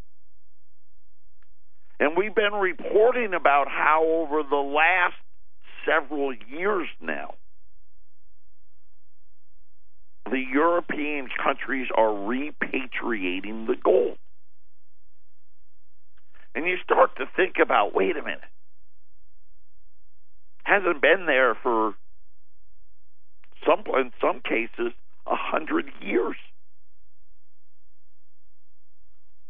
And 2.00 2.16
we've 2.16 2.34
been 2.34 2.54
reporting 2.54 3.34
about 3.34 3.66
how 3.68 4.04
over 4.04 4.42
the 4.48 4.56
last 4.56 5.16
several 5.86 6.32
years 6.32 6.88
now, 7.00 7.34
the 10.30 10.42
European 10.52 11.28
countries 11.42 11.88
are 11.96 12.10
repatriating 12.10 13.66
the 13.66 13.76
gold. 13.82 14.18
And 16.54 16.66
you 16.66 16.76
start 16.82 17.16
to 17.16 17.24
think 17.36 17.56
about 17.62 17.94
wait 17.94 18.16
a 18.16 18.22
minute 18.22 18.40
hasn't 20.68 21.00
been 21.00 21.24
there 21.26 21.54
for 21.62 21.94
some 23.66 23.82
in 23.98 24.12
some 24.20 24.40
cases 24.40 24.92
a 25.26 25.34
hundred 25.34 25.86
years. 26.00 26.36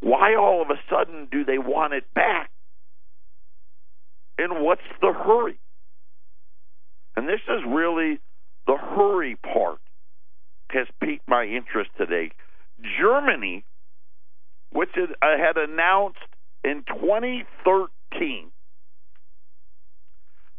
Why 0.01 0.37
all 0.37 0.63
of 0.63 0.71
a 0.71 0.81
sudden 0.89 1.29
do 1.31 1.45
they 1.45 1.59
want 1.59 1.93
it 1.93 2.05
back? 2.15 2.51
And 4.39 4.65
what's 4.65 4.81
the 5.01 5.13
hurry? 5.13 5.59
And 7.19 7.29
this 7.29 7.43
is 7.49 7.65
really 7.67 8.21
the 8.69 8.77
hurry 8.77 9.35
part 9.35 9.81
has 10.71 10.87
piqued 11.03 11.27
my 11.27 11.47
interest 11.47 11.91
today. 11.99 12.31
Germany, 13.01 13.65
which 14.71 14.91
had 14.95 15.11
uh, 15.21 15.65
announced 15.69 16.21
in 16.63 16.85
2013 16.87 18.53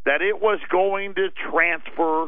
that 0.04 0.20
it 0.20 0.42
was 0.42 0.60
going 0.70 1.14
to 1.14 1.30
transfer 1.50 2.26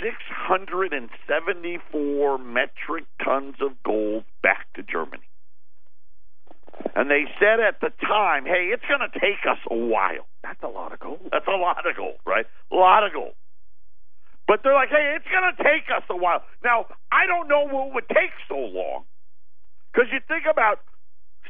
674 0.00 2.38
metric 2.38 3.06
tons 3.24 3.56
of 3.60 3.82
gold 3.82 4.22
back 4.40 4.72
to 4.76 4.84
Germany. 4.84 5.29
And 6.94 7.10
they 7.10 7.24
said 7.38 7.60
at 7.60 7.80
the 7.80 7.90
time, 8.00 8.44
hey, 8.44 8.70
it's 8.72 8.84
going 8.88 9.00
to 9.00 9.12
take 9.18 9.44
us 9.48 9.58
a 9.70 9.76
while. 9.76 10.26
That's 10.42 10.62
a 10.62 10.68
lot 10.68 10.92
of 10.92 11.00
gold. 11.00 11.20
That's 11.30 11.46
a 11.46 11.56
lot 11.56 11.86
of 11.88 11.96
gold, 11.96 12.18
right? 12.26 12.46
A 12.72 12.74
lot 12.74 13.04
of 13.04 13.12
gold. 13.12 13.34
But 14.46 14.60
they're 14.64 14.74
like, 14.74 14.88
hey, 14.90 15.14
it's 15.16 15.28
going 15.30 15.46
to 15.54 15.62
take 15.62 15.86
us 15.94 16.02
a 16.10 16.16
while. 16.16 16.42
Now, 16.64 16.86
I 17.12 17.26
don't 17.26 17.48
know 17.48 17.66
what 17.68 17.94
would 17.94 18.08
take 18.08 18.34
so 18.48 18.56
long. 18.56 19.04
Because 19.92 20.08
you 20.12 20.20
think 20.26 20.44
about 20.50 20.80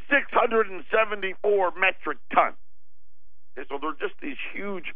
674 0.09 1.73
metric 1.79 2.17
tons. 2.33 2.55
So 3.69 3.77
they're 3.81 3.97
just 3.99 4.19
these 4.21 4.37
huge 4.53 4.93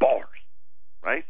bars, 0.00 0.28
right? 1.02 1.24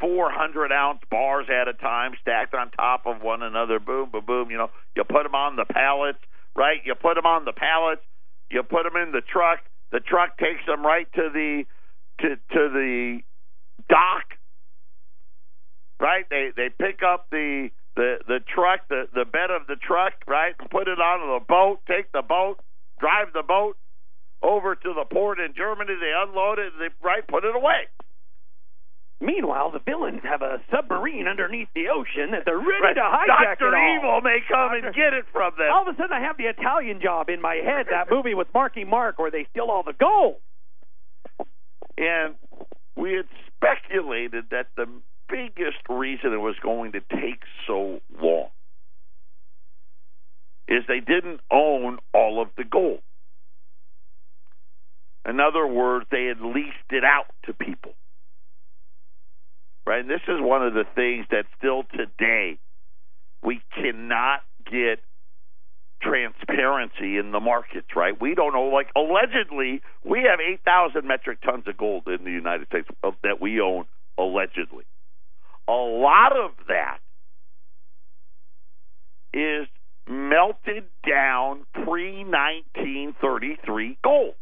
400 0.00 0.72
ounce 0.72 1.00
bars 1.10 1.46
at 1.48 1.68
a 1.68 1.72
time 1.72 2.12
stacked 2.20 2.54
on 2.54 2.70
top 2.72 3.06
of 3.06 3.22
one 3.22 3.42
another. 3.42 3.78
Boom, 3.78 4.10
boom, 4.10 4.24
boom. 4.26 4.50
You 4.50 4.58
know, 4.58 4.70
you 4.96 5.04
put 5.04 5.22
them 5.22 5.34
on 5.34 5.56
the 5.56 5.64
pallets, 5.64 6.18
right? 6.56 6.78
You 6.84 6.94
put 6.94 7.14
them 7.14 7.26
on 7.26 7.44
the 7.44 7.52
pallets. 7.52 8.02
You 8.50 8.62
put 8.62 8.84
them 8.84 8.96
in 8.96 9.12
the 9.12 9.22
truck. 9.22 9.60
The 9.90 10.00
truck 10.00 10.38
takes 10.38 10.64
them 10.66 10.84
right 10.84 11.06
to 11.14 11.28
the 11.32 11.64
to 12.20 12.28
to 12.36 12.68
the 12.68 13.20
dock, 13.88 14.24
right? 16.00 16.24
They 16.30 16.50
they 16.56 16.68
pick 16.68 17.00
up 17.02 17.28
the 17.30 17.70
the 17.96 18.18
the 18.26 18.40
truck, 18.54 18.88
the 18.88 19.08
the 19.14 19.24
bed 19.24 19.50
of 19.50 19.66
the 19.66 19.76
truck, 19.76 20.12
right, 20.26 20.54
and 20.58 20.70
put 20.70 20.88
it 20.88 20.98
onto 20.98 21.40
the 21.40 21.44
boat. 21.46 21.80
Take 21.86 22.12
the 22.12 22.22
boat, 22.22 22.56
drive 23.00 23.32
the 23.34 23.42
boat 23.42 23.76
over 24.42 24.74
to 24.74 24.94
the 24.94 25.04
port 25.10 25.40
in 25.40 25.54
Germany. 25.56 25.94
They 26.00 26.12
unload 26.14 26.58
it, 26.58 26.72
they 26.78 26.88
right 27.02 27.26
put 27.26 27.44
it 27.44 27.54
away. 27.54 27.88
Meanwhile, 29.22 29.70
the 29.70 29.78
villains 29.78 30.20
have 30.24 30.42
a 30.42 30.60
submarine 30.68 31.28
underneath 31.28 31.68
the 31.74 31.88
ocean 31.88 32.32
that 32.32 32.44
they're 32.44 32.58
ready 32.58 32.82
Right. 32.82 32.94
to 32.94 33.00
hijack 33.02 33.62
all. 33.62 33.96
Evil 33.96 34.20
may 34.20 34.40
come 34.48 34.72
and 34.74 34.92
get 34.92 35.14
it 35.14 35.26
from 35.32 35.54
them. 35.56 35.70
All 35.72 35.88
of 35.88 35.94
a 35.94 35.96
sudden, 35.96 36.12
I 36.12 36.20
have 36.20 36.36
the 36.36 36.46
Italian 36.46 37.00
job 37.00 37.28
in 37.30 37.40
my 37.40 37.54
head. 37.54 37.86
That 37.90 38.10
movie 38.10 38.34
with 38.34 38.52
Marky 38.52 38.84
Mark, 38.84 39.20
where 39.20 39.30
they 39.30 39.44
steal 39.52 39.66
all 39.70 39.84
the 39.84 39.92
gold. 39.92 40.40
And 41.96 42.34
we 42.96 43.12
had 43.12 43.28
speculated 43.54 44.50
that 44.50 44.66
the 44.76 44.88
biggest 45.28 45.88
reason 45.88 46.32
it 46.32 46.40
was 46.40 46.56
going 46.60 46.92
to 46.92 47.00
take 47.00 47.44
so 47.66 48.00
long 48.20 48.48
is 50.66 50.84
they 50.88 51.00
didn't 51.00 51.40
own 51.50 51.98
all 52.12 52.42
of 52.42 52.48
the 52.56 52.64
gold. 52.64 53.02
In 55.24 55.38
other 55.38 55.64
words, 55.66 56.06
they 56.10 56.24
had 56.24 56.40
leased 56.40 56.90
it 56.90 57.04
out 57.04 57.26
to 57.44 57.52
people. 57.54 57.92
Right? 59.86 60.00
And 60.00 60.10
this 60.10 60.22
is 60.28 60.40
one 60.40 60.64
of 60.64 60.74
the 60.74 60.84
things 60.94 61.26
that 61.30 61.44
still 61.58 61.84
today 61.94 62.58
we 63.42 63.60
cannot 63.74 64.40
get 64.70 65.00
transparency 66.00 67.16
in 67.16 67.30
the 67.32 67.40
markets, 67.40 67.88
right? 67.94 68.20
We 68.20 68.34
don't 68.34 68.52
know. 68.52 68.64
Like, 68.64 68.88
allegedly, 68.96 69.82
we 70.04 70.26
have 70.28 70.40
8,000 70.40 71.06
metric 71.06 71.40
tons 71.42 71.64
of 71.66 71.76
gold 71.76 72.06
in 72.06 72.24
the 72.24 72.30
United 72.30 72.66
States 72.66 72.88
that 73.22 73.40
we 73.40 73.60
own, 73.60 73.84
allegedly. 74.18 74.84
A 75.68 75.72
lot 75.72 76.32
of 76.36 76.50
that 76.68 76.98
is 79.32 79.68
melted 80.08 80.84
down 81.08 81.64
pre 81.72 82.24
1933 82.24 83.98
gold. 84.02 84.34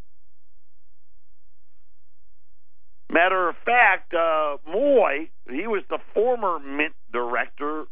Matter 3.12 3.48
of 3.48 3.56
fact, 3.64 4.14
uh, 4.14 4.58
Moy, 4.68 5.30
he 5.48 5.66
was 5.66 5.82
the 5.90 5.98
former 6.14 6.60
mint 6.60 6.94
director, 7.12 7.84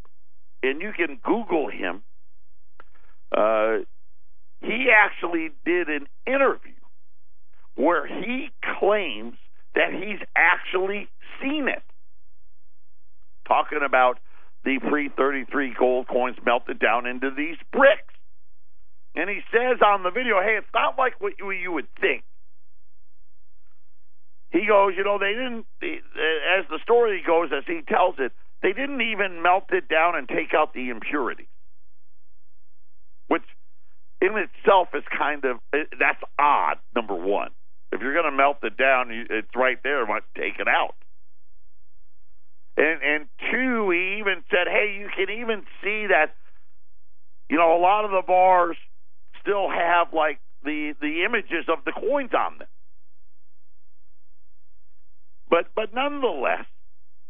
and 0.62 0.80
you 0.80 0.92
can 0.96 1.18
Google 1.24 1.68
him. 1.68 2.02
Uh, 3.36 3.78
he 4.60 4.86
actually 4.94 5.50
did 5.64 5.88
an 5.88 6.06
interview 6.26 6.72
where 7.74 8.06
he 8.06 8.50
claims 8.78 9.34
that 9.74 9.92
he's 9.92 10.20
actually 10.36 11.08
seen 11.42 11.68
it. 11.68 11.82
Talking 13.46 13.80
about 13.84 14.18
the 14.64 14.78
pre 14.88 15.08
33 15.08 15.74
gold 15.76 16.06
coins 16.06 16.36
melted 16.44 16.78
down 16.78 17.06
into 17.06 17.30
these 17.36 17.56
bricks. 17.72 18.14
And 19.16 19.28
he 19.28 19.40
says 19.50 19.78
on 19.84 20.04
the 20.04 20.10
video, 20.10 20.40
hey, 20.40 20.58
it's 20.58 20.74
not 20.74 20.96
like 20.96 21.20
what 21.20 21.34
you, 21.40 21.50
you 21.50 21.72
would 21.72 21.88
think. 22.00 22.22
He 24.50 24.66
goes, 24.66 24.94
you 24.96 25.04
know, 25.04 25.18
they 25.18 25.32
didn't, 25.32 25.66
as 25.82 26.64
the 26.70 26.78
story 26.82 27.22
goes, 27.26 27.50
as 27.56 27.64
he 27.66 27.82
tells 27.86 28.14
it, 28.18 28.32
they 28.62 28.72
didn't 28.72 29.02
even 29.02 29.42
melt 29.42 29.64
it 29.70 29.88
down 29.88 30.16
and 30.16 30.28
take 30.28 30.54
out 30.54 30.72
the 30.72 30.88
impurities. 30.88 31.46
Which 33.28 33.44
in 34.20 34.32
itself 34.36 34.88
is 34.94 35.04
kind 35.16 35.44
of, 35.44 35.58
eh, 35.74 35.84
that's 35.98 36.22
odd, 36.38 36.78
number 36.94 37.14
one. 37.14 37.50
If 37.92 38.00
you're 38.00 38.14
going 38.14 38.30
to 38.30 38.36
melt 38.36 38.58
it 38.62 38.76
down, 38.76 39.08
it's 39.10 39.54
right 39.54 39.78
there, 39.82 40.04
take 40.34 40.58
it 40.58 40.68
out. 40.68 40.94
And 42.76 43.02
and 43.02 43.26
two, 43.50 43.90
he 43.90 44.18
even 44.20 44.44
said, 44.50 44.68
hey, 44.70 44.96
you 45.00 45.08
can 45.16 45.34
even 45.40 45.64
see 45.82 46.06
that, 46.06 46.36
you 47.50 47.56
know, 47.56 47.76
a 47.76 47.80
lot 47.80 48.04
of 48.04 48.12
the 48.12 48.22
bars 48.24 48.76
still 49.40 49.68
have 49.68 50.14
like 50.14 50.38
the 50.62 50.94
the 51.00 51.24
images 51.24 51.66
of 51.68 51.78
the 51.84 51.92
coins 51.92 52.30
on 52.38 52.58
them. 52.58 52.68
But 55.50 55.66
but 55.74 55.94
nonetheless, 55.94 56.66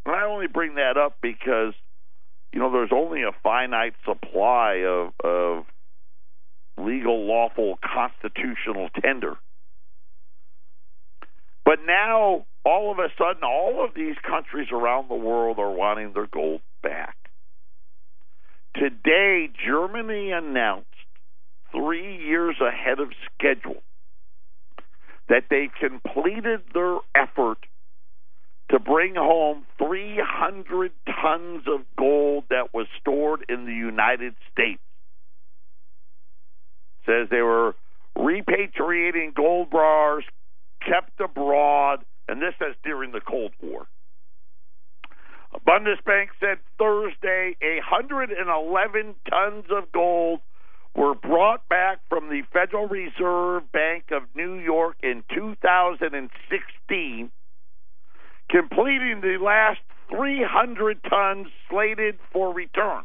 and 0.04 0.14
I 0.14 0.25
only 0.25 0.46
bring 0.46 0.75
that 0.75 0.96
up 0.96 1.18
because, 1.22 1.75
you 2.52 2.58
know, 2.58 2.72
there's 2.72 2.92
only 2.92 3.22
a 3.22 3.32
finite 3.42 3.94
supply 4.04 4.84
of 4.87 5.12
of 5.22 5.64
legal, 6.78 7.26
lawful, 7.26 7.78
constitutional 7.83 8.88
tender. 9.02 9.37
But 11.64 11.81
now, 11.87 12.46
all 12.64 12.90
of 12.90 12.98
a 12.98 13.09
sudden, 13.18 13.42
all 13.44 13.85
of 13.85 13.94
these 13.94 14.16
countries 14.26 14.68
around 14.72 15.11
the 15.11 15.14
world 15.14 15.59
are 15.59 15.70
wanting 15.70 16.12
their 16.14 16.26
gold 16.26 16.62
back. 16.83 17.16
Today, 18.74 19.50
Germany 19.66 20.31
announced 20.31 20.87
three 21.72 22.24
years 22.24 22.57
ahead 22.61 23.00
of 23.00 23.09
schedule 23.35 23.83
that 25.28 25.44
they 25.50 25.68
completed 25.78 26.61
their 26.72 26.98
effort 27.14 27.59
to 28.70 28.78
bring 28.78 29.14
home 29.14 29.64
300 29.78 30.92
tons 31.07 31.62
of 31.66 31.81
gold 31.96 32.44
that 32.50 32.74
was 32.74 32.87
stored 33.00 33.44
in 33.48 33.64
the 33.64 33.72
United 33.72 34.35
States. 34.52 34.81
Says 37.07 37.28
they 37.31 37.40
were 37.40 37.74
repatriating 38.16 39.35
gold 39.35 39.70
bars 39.70 40.24
kept 40.87 41.20
abroad, 41.20 42.04
and 42.28 42.42
this 42.42 42.54
says 42.59 42.74
during 42.85 43.12
the 43.12 43.20
Cold 43.20 43.52
War. 43.62 43.87
Bundesbank 45.66 46.28
said 46.40 46.59
Thursday 46.78 47.57
111 47.61 49.14
tons 49.31 49.64
of 49.70 49.90
gold 49.92 50.40
were 50.94 51.14
brought 51.14 51.66
back 51.68 52.00
from 52.09 52.28
the 52.28 52.42
Federal 52.52 52.87
Reserve 52.87 53.70
Bank 53.72 54.04
of 54.11 54.22
New 54.35 54.54
York 54.54 54.96
in 55.02 55.22
2016, 55.35 57.31
completing 58.50 59.20
the 59.20 59.38
last 59.42 59.80
300 60.11 60.98
tons 61.08 61.48
slated 61.70 62.18
for 62.32 62.52
return. 62.52 63.02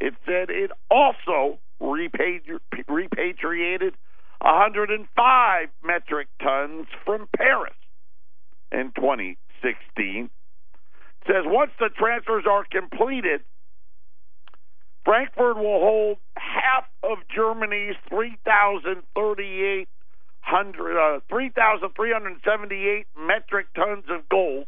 It 0.00 0.14
said 0.24 0.50
it 0.50 0.70
also 0.90 1.58
repatri- 1.80 2.60
repatriated 2.88 3.94
105 4.40 5.68
metric 5.84 6.28
tons 6.42 6.86
from 7.04 7.28
Paris 7.36 7.74
in 8.72 8.92
2016. 8.96 10.24
It 10.24 10.30
says 11.26 11.44
once 11.44 11.72
the 11.78 11.90
transfers 11.96 12.44
are 12.50 12.64
completed, 12.70 13.42
Frankfurt 15.04 15.56
will 15.56 15.80
hold 15.80 16.18
half 16.36 16.84
of 17.02 17.18
Germany's 17.34 17.96
3,038 18.08 19.88
hundred 20.40 20.98
uh, 20.98 21.20
3,378 21.28 23.06
metric 23.16 23.66
tons 23.74 24.04
of 24.10 24.28
gold 24.28 24.66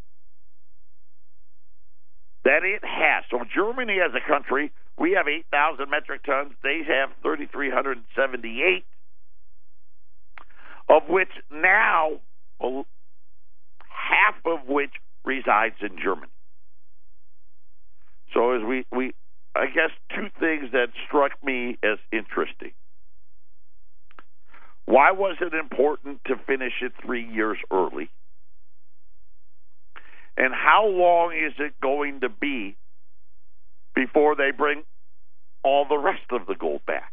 that 2.44 2.64
it 2.64 2.82
has. 2.84 3.24
So 3.30 3.44
Germany 3.54 3.98
as 4.04 4.12
a 4.14 4.26
country, 4.26 4.72
we 4.98 5.12
have 5.12 5.28
8,000 5.28 5.88
metric 5.90 6.24
tons. 6.24 6.52
They 6.62 6.82
have 6.86 7.10
3,378, 7.22 8.84
of 10.88 11.02
which 11.08 11.30
now 11.50 12.20
well, 12.60 12.86
half 13.88 14.34
of 14.44 14.68
which 14.68 14.92
resides 15.24 15.76
in 15.80 15.98
Germany. 16.02 16.30
So 18.34 18.52
as 18.52 18.62
we, 18.62 18.86
we 18.90 19.12
I 19.54 19.66
guess 19.66 19.90
two 20.14 20.28
things 20.40 20.72
that 20.72 20.88
struck 21.06 21.32
me 21.44 21.78
as 21.82 21.98
interesting. 22.10 22.72
Why 24.86 25.12
was 25.12 25.36
it 25.40 25.54
important 25.54 26.20
to 26.26 26.34
finish 26.46 26.72
it 26.82 26.92
three 27.04 27.24
years 27.24 27.58
early? 27.70 28.10
And 30.36 30.52
how 30.54 30.86
long 30.86 31.32
is 31.32 31.52
it 31.58 31.74
going 31.80 32.20
to 32.20 32.28
be 32.28 32.76
before 33.94 34.34
they 34.34 34.50
bring 34.56 34.82
all 35.62 35.86
the 35.88 35.98
rest 35.98 36.24
of 36.30 36.46
the 36.46 36.54
gold 36.54 36.80
back? 36.86 37.12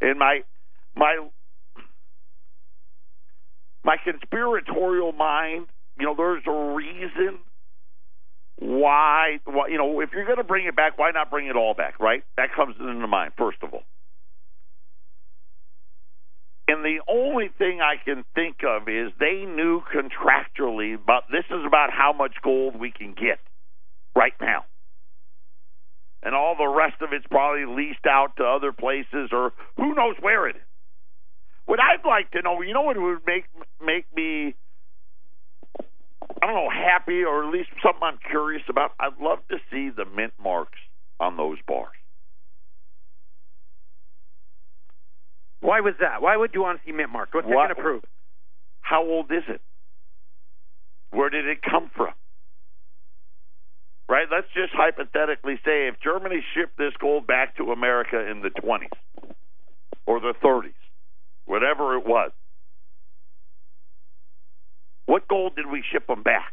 In 0.00 0.18
my 0.18 0.40
my 0.94 1.28
my 3.84 3.96
conspiratorial 4.04 5.12
mind, 5.12 5.66
you 5.98 6.06
know, 6.06 6.14
there's 6.16 6.42
a 6.46 6.74
reason 6.74 7.38
why, 8.58 9.38
why 9.44 9.68
you 9.68 9.78
know, 9.78 10.00
if 10.00 10.10
you're 10.12 10.24
going 10.24 10.38
to 10.38 10.44
bring 10.44 10.66
it 10.66 10.76
back, 10.76 10.98
why 10.98 11.10
not 11.10 11.30
bring 11.30 11.46
it 11.46 11.56
all 11.56 11.74
back, 11.74 11.98
right? 11.98 12.22
That 12.36 12.54
comes 12.54 12.76
into 12.78 13.06
mind, 13.06 13.32
first 13.36 13.58
of 13.62 13.72
all. 13.72 13.82
And 16.72 16.82
the 16.82 17.02
only 17.06 17.50
thing 17.58 17.82
I 17.82 17.96
can 18.02 18.24
think 18.34 18.64
of 18.66 18.88
is 18.88 19.12
they 19.20 19.44
knew 19.44 19.82
contractually 19.94 20.94
about 20.94 21.24
this 21.30 21.44
is 21.50 21.66
about 21.66 21.90
how 21.92 22.14
much 22.14 22.32
gold 22.42 22.80
we 22.80 22.90
can 22.90 23.12
get 23.12 23.40
right 24.16 24.32
now. 24.40 24.64
And 26.22 26.34
all 26.34 26.56
the 26.56 26.66
rest 26.66 27.02
of 27.02 27.12
it's 27.12 27.26
probably 27.26 27.66
leased 27.66 28.06
out 28.08 28.36
to 28.38 28.44
other 28.44 28.72
places 28.72 29.28
or 29.32 29.52
who 29.76 29.94
knows 29.94 30.14
where 30.22 30.48
it 30.48 30.56
is. 30.56 30.62
What 31.66 31.78
I'd 31.78 32.08
like 32.08 32.30
to 32.30 32.40
know, 32.40 32.62
you 32.62 32.72
know 32.72 32.80
what 32.80 32.96
would 32.96 33.26
make 33.26 33.44
make 33.84 34.06
me 34.16 34.54
I 36.42 36.46
don't 36.46 36.54
know, 36.54 36.70
happy 36.70 37.22
or 37.22 37.46
at 37.46 37.52
least 37.52 37.68
something 37.82 38.02
I'm 38.02 38.18
curious 38.30 38.62
about. 38.70 38.92
I'd 38.98 39.20
love 39.20 39.40
to 39.50 39.58
see 39.70 39.90
the 39.90 40.06
mint 40.06 40.32
marks 40.42 40.78
on 41.20 41.36
those 41.36 41.58
bars. 41.68 42.01
Why 45.62 45.80
was 45.80 45.94
that? 46.00 46.20
Why 46.20 46.36
would 46.36 46.50
you 46.54 46.60
want 46.62 46.80
to 46.80 46.84
see 46.84 46.90
mint 46.92 47.10
marks? 47.10 47.32
What's 47.32 47.46
that 47.46 47.54
What- 47.54 47.66
going 47.68 47.76
to 47.76 47.82
prove? 47.82 48.04
How 48.80 49.02
old 49.02 49.30
is 49.30 49.44
it? 49.48 49.62
Where 51.10 51.30
did 51.30 51.46
it 51.46 51.62
come 51.62 51.88
from? 51.90 52.12
Right? 54.08 54.26
Let's 54.30 54.48
just 54.52 54.72
hypothetically 54.74 55.56
say 55.64 55.86
if 55.86 56.00
Germany 56.00 56.44
shipped 56.52 56.76
this 56.76 56.92
gold 56.98 57.26
back 57.26 57.56
to 57.56 57.70
America 57.70 58.18
in 58.28 58.40
the 58.42 58.50
20s 58.50 58.90
or 60.04 60.18
the 60.20 60.34
30s, 60.42 60.74
whatever 61.46 61.94
it 61.96 62.04
was, 62.04 62.32
what 65.06 65.28
gold 65.28 65.54
did 65.54 65.66
we 65.66 65.82
ship 65.92 66.06
them 66.08 66.22
back? 66.22 66.52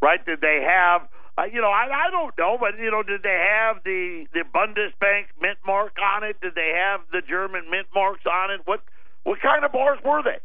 Right? 0.00 0.24
Did 0.24 0.40
they 0.40 0.62
have 0.62 1.08
uh, 1.38 1.44
you 1.50 1.60
know, 1.60 1.70
I, 1.70 2.08
I 2.08 2.10
don't 2.10 2.36
know, 2.36 2.58
but 2.60 2.78
you 2.78 2.90
know, 2.90 3.02
did 3.02 3.22
they 3.22 3.48
have 3.56 3.82
the 3.84 4.26
the 4.34 4.44
Bundesbank 4.54 5.32
mint 5.40 5.58
mark 5.66 5.96
on 6.02 6.24
it? 6.24 6.36
Did 6.42 6.54
they 6.54 6.72
have 6.76 7.00
the 7.10 7.22
German 7.26 7.70
mint 7.70 7.88
marks 7.94 8.26
on 8.26 8.50
it? 8.50 8.60
What 8.66 8.80
what 9.24 9.40
kind 9.40 9.64
of 9.64 9.72
bars 9.72 9.98
were 10.04 10.22
they? 10.22 10.38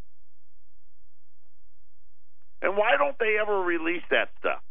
And 2.62 2.78
why 2.78 2.96
don't 2.98 3.20
they 3.20 3.38
ever 3.40 3.62
release 3.62 4.04
that 4.12 4.30
stuff? 4.40 4.62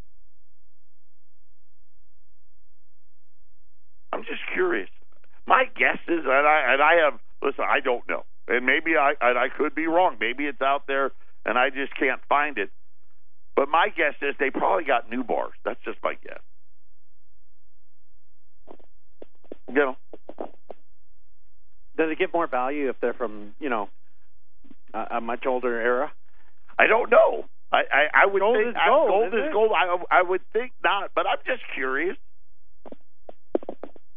I'm 4.13 4.23
just 4.23 4.41
curious. 4.55 4.89
My 5.47 5.65
guess 5.77 5.99
is, 6.09 6.25
and 6.25 6.47
I 6.47 6.73
and 6.73 6.83
I 6.83 6.95
have 7.05 7.21
listen, 7.43 7.65
I 7.69 7.81
don't 7.81 8.09
know, 8.09 8.25
and 8.49 8.65
maybe 8.65 8.97
I 8.97 9.13
and 9.21 9.39
I 9.39 9.49
could 9.55 9.75
be 9.75 9.87
wrong. 9.87 10.17
Maybe 10.19 10.45
it's 10.45 10.63
out 10.63 10.87
there, 10.87 11.13
and 11.45 11.59
I 11.59 11.69
just 11.69 11.95
can't 11.95 12.21
find 12.27 12.57
it. 12.57 12.71
But 13.57 13.71
my 13.71 13.89
guess 13.89 14.15
is 14.21 14.35
they 14.39 14.51
probably 14.51 14.85
got 14.85 15.11
new 15.11 15.25
bars. 15.25 15.55
That's 15.65 15.81
just 15.83 15.99
my 16.05 16.15
guess. 16.23 16.41
You 19.69 19.75
know. 19.75 19.97
Does 21.97 22.11
it 22.11 22.19
get 22.19 22.33
more 22.35 22.47
value 22.47 22.91
if 22.91 22.97
they're 23.01 23.15
from, 23.15 23.55
you 23.59 23.71
know, 23.71 23.89
a, 24.93 25.17
a 25.17 25.21
much 25.23 25.47
older 25.47 25.81
era? 25.81 26.13
I 26.79 26.87
don't 26.87 27.11
know. 27.11 27.47
I 27.73 27.79
I, 27.91 28.23
I 28.23 28.27
would 28.27 28.41
gold 28.41 28.57
think 28.59 28.69
is 28.69 28.75
gold. 28.87 29.09
gold 29.09 29.35
is 29.35 29.41
it? 29.47 29.53
gold. 29.53 29.71
I 29.75 30.19
I 30.19 30.23
would 30.23 30.43
think 30.53 30.73
not, 30.85 31.13
but 31.15 31.27
I'm 31.27 31.39
just 31.47 31.63
curious. 31.75 32.17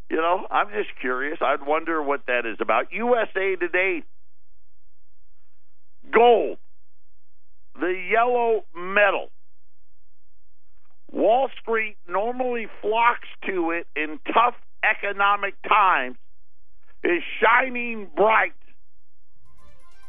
You 0.10 0.18
know, 0.18 0.46
I'm 0.52 0.68
just 0.70 0.90
curious. 1.00 1.38
I'd 1.42 1.66
wonder 1.66 2.04
what 2.04 2.26
that 2.28 2.46
is 2.46 2.58
about. 2.60 2.92
USA 2.92 3.56
Today, 3.56 4.04
gold 6.12 6.58
the 7.80 7.94
yellow 8.12 8.64
metal. 8.76 9.30
Wall 11.12 11.50
Street 11.62 11.98
normally 12.08 12.68
flocks 12.82 13.28
to 13.48 13.72
it 13.72 13.88
in 13.96 14.20
tough 14.32 14.56
economic 14.84 15.56
times, 15.68 16.18
is 17.04 17.24
shining 17.42 18.08
bright 18.16 18.54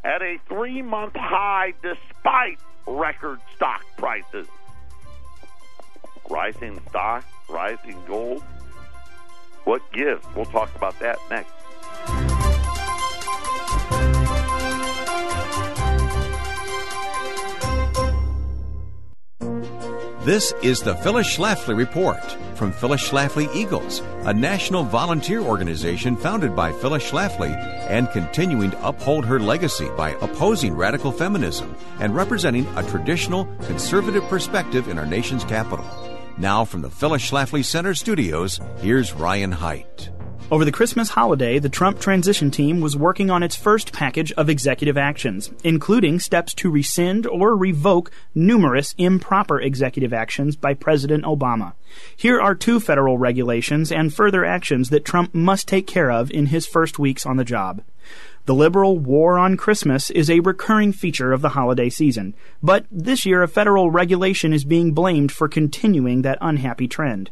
at 0.05 0.23
a 0.23 0.37
three 0.49 0.83
month 0.83 1.15
high 1.15 1.73
despite 1.83 2.59
record 2.87 3.41
stock 3.57 3.85
prices. 3.97 4.47
Rising 6.29 6.81
stock, 6.89 7.25
rising 7.49 7.97
gold. 8.07 8.43
What 9.65 9.83
gives? 9.93 10.25
We'll 10.35 10.47
talk 10.47 10.75
about 10.75 10.99
that 11.01 11.19
next. 11.31 11.60
This 20.25 20.53
is 20.63 20.83
the 20.83 20.95
Phyllis 20.97 21.35
Schlafly 21.35 21.75
Report 21.75 22.21
from 22.55 22.73
Phyllis 22.73 23.09
Schlafly 23.09 23.49
Eagles, 23.57 24.01
a 24.27 24.35
national 24.35 24.83
volunteer 24.85 25.41
organization 25.41 26.15
founded 26.15 26.55
by 26.55 26.73
Phyllis 26.73 27.11
Schlafly 27.11 27.57
and 27.89 28.11
continuing 28.11 28.71
to 28.73 28.87
uphold 28.87 29.25
her 29.25 29.41
legacy 29.41 29.89
by 29.97 30.11
opposing 30.21 30.77
radical 30.77 31.11
feminism 31.11 31.75
and 32.01 32.15
representing 32.15 32.67
a 32.77 32.83
traditional 32.91 33.47
conservative 33.63 34.25
perspective 34.25 34.89
in 34.89 34.99
our 34.99 35.07
nation's 35.07 35.45
capital. 35.45 35.87
Now 36.37 36.67
from 36.67 36.83
the 36.83 36.91
Phyllis 36.91 37.31
Schlafly 37.31 37.65
Center 37.65 37.95
studios, 37.95 38.61
here's 38.77 39.15
Ryan 39.15 39.55
Haidt. 39.55 40.20
Over 40.53 40.65
the 40.65 40.73
Christmas 40.73 41.11
holiday, 41.11 41.61
the 41.61 41.69
Trump 41.69 42.01
transition 42.01 42.51
team 42.51 42.81
was 42.81 42.97
working 42.97 43.31
on 43.31 43.45
its 43.45 43.55
first 43.55 43.93
package 43.93 44.33
of 44.33 44.51
executive 44.51 44.99
actions, 44.99 45.53
including 45.63 46.19
steps 46.19 46.55
to 46.55 46.73
rescind 46.73 47.25
or 47.25 47.57
revoke 47.57 48.11
numerous 48.35 48.93
improper 48.99 49.61
executive 49.61 50.13
actions 50.13 50.57
by 50.57 50.75
President 50.75 51.23
Obama. 51.23 51.75
Here 52.17 52.41
are 52.41 52.57
two 52.57 52.81
federal 52.81 53.17
regulations 53.17 53.93
and 53.93 54.13
further 54.13 54.45
actions 54.45 54.91
that 54.91 55.05
Trump 55.05 55.33
must 55.37 55.69
take 55.69 55.87
care 55.87 56.11
of 56.11 56.33
in 56.33 56.47
his 56.47 56.67
first 56.67 56.99
weeks 56.99 57.25
on 57.25 57.37
the 57.37 57.45
job. 57.45 57.83
The 58.47 58.55
liberal 58.55 58.99
war 58.99 59.39
on 59.39 59.57
Christmas 59.57 60.11
is 60.11 60.29
a 60.29 60.41
recurring 60.41 60.93
feature 60.93 61.33
of 61.33 61.43
the 61.43 61.51
holiday 61.51 61.91
season, 61.91 62.35
but 62.61 62.87
this 62.91 63.25
year 63.25 63.45
a 63.45 63.49
federal 63.49 63.93
regulation 63.93 64.53
is 64.53 64.65
being 64.65 64.95
blamed 64.95 65.31
for 65.31 65.47
continuing 65.47 66.23
that 66.23 66.39
unhappy 66.41 66.89
trend. 66.89 67.31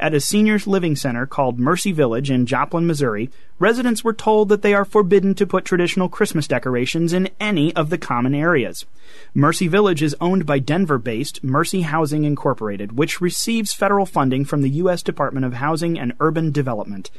At 0.00 0.14
a 0.14 0.20
seniors 0.20 0.66
living 0.66 0.96
center 0.96 1.26
called 1.26 1.58
Mercy 1.58 1.92
Village 1.92 2.30
in 2.30 2.46
Joplin, 2.46 2.86
Missouri, 2.86 3.30
residents 3.58 4.04
were 4.04 4.12
told 4.12 4.48
that 4.48 4.62
they 4.62 4.74
are 4.74 4.84
forbidden 4.84 5.34
to 5.34 5.46
put 5.46 5.64
traditional 5.64 6.08
Christmas 6.08 6.46
decorations 6.46 7.12
in 7.12 7.28
any 7.40 7.74
of 7.74 7.90
the 7.90 7.98
common 7.98 8.34
areas. 8.34 8.86
Mercy 9.34 9.68
Village 9.68 10.02
is 10.02 10.16
owned 10.20 10.46
by 10.46 10.58
Denver-based 10.58 11.42
Mercy 11.42 11.82
Housing 11.82 12.24
Incorporated, 12.24 12.96
which 12.96 13.20
receives 13.20 13.72
federal 13.72 14.06
funding 14.06 14.44
from 14.44 14.62
the 14.62 14.70
U.S. 14.70 15.02
Department 15.02 15.46
of 15.46 15.54
Housing 15.54 15.98
and 15.98 16.12
Urban 16.20 16.50
Development. 16.52 17.10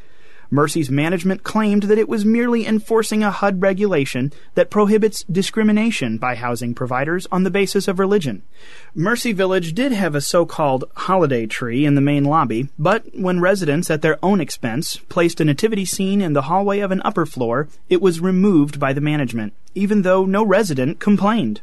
Mercy's 0.51 0.89
management 0.89 1.43
claimed 1.43 1.83
that 1.83 1.97
it 1.97 2.09
was 2.09 2.25
merely 2.25 2.65
enforcing 2.65 3.23
a 3.23 3.29
HUD 3.29 3.61
regulation 3.61 4.33
that 4.55 4.69
prohibits 4.69 5.23
discrimination 5.23 6.17
by 6.17 6.35
housing 6.35 6.73
providers 6.73 7.27
on 7.31 7.43
the 7.43 7.51
basis 7.51 7.87
of 7.87 7.99
religion. 7.99 8.41
Mercy 8.95 9.31
Village 9.31 9.73
did 9.73 9.91
have 9.91 10.15
a 10.15 10.21
so-called 10.21 10.85
holiday 10.95 11.45
tree 11.45 11.85
in 11.85 11.95
the 11.95 12.01
main 12.01 12.25
lobby, 12.25 12.69
but 12.79 13.05
when 13.13 13.39
residents 13.39 13.91
at 13.91 14.01
their 14.01 14.17
own 14.23 14.41
expense 14.41 14.97
placed 15.09 15.39
a 15.39 15.45
nativity 15.45 15.85
scene 15.85 16.21
in 16.21 16.33
the 16.33 16.43
hallway 16.43 16.79
of 16.79 16.91
an 16.91 17.01
upper 17.05 17.25
floor, 17.25 17.67
it 17.87 18.01
was 18.01 18.19
removed 18.19 18.79
by 18.79 18.91
the 18.91 19.01
management, 19.01 19.53
even 19.75 20.01
though 20.01 20.25
no 20.25 20.43
resident 20.43 20.99
complained. 20.99 21.61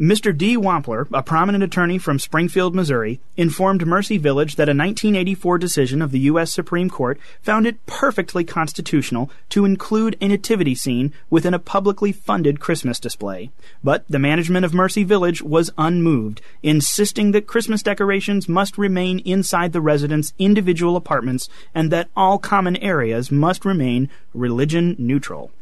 Mr. 0.00 0.36
D. 0.36 0.56
Wampler, 0.56 1.06
a 1.12 1.22
prominent 1.22 1.62
attorney 1.62 1.98
from 1.98 2.18
Springfield, 2.18 2.74
Missouri, 2.74 3.20
informed 3.36 3.86
Mercy 3.86 4.18
Village 4.18 4.56
that 4.56 4.68
a 4.68 4.74
1984 4.74 5.56
decision 5.56 6.02
of 6.02 6.10
the 6.10 6.18
U.S. 6.20 6.52
Supreme 6.52 6.90
Court 6.90 7.16
found 7.40 7.64
it 7.64 7.86
perfectly 7.86 8.42
constitutional 8.42 9.30
to 9.50 9.64
include 9.64 10.16
a 10.20 10.26
nativity 10.26 10.74
scene 10.74 11.12
within 11.30 11.54
a 11.54 11.60
publicly 11.60 12.10
funded 12.10 12.58
Christmas 12.58 12.98
display. 12.98 13.52
But 13.84 14.04
the 14.08 14.18
management 14.18 14.64
of 14.64 14.74
Mercy 14.74 15.04
Village 15.04 15.42
was 15.42 15.70
unmoved, 15.78 16.40
insisting 16.60 17.30
that 17.30 17.46
Christmas 17.46 17.80
decorations 17.80 18.48
must 18.48 18.76
remain 18.76 19.20
inside 19.20 19.72
the 19.72 19.80
residents' 19.80 20.34
individual 20.40 20.96
apartments 20.96 21.48
and 21.72 21.92
that 21.92 22.10
all 22.16 22.40
common 22.40 22.76
areas 22.78 23.30
must 23.30 23.64
remain 23.64 24.10
religion 24.32 24.96
neutral. 24.98 25.52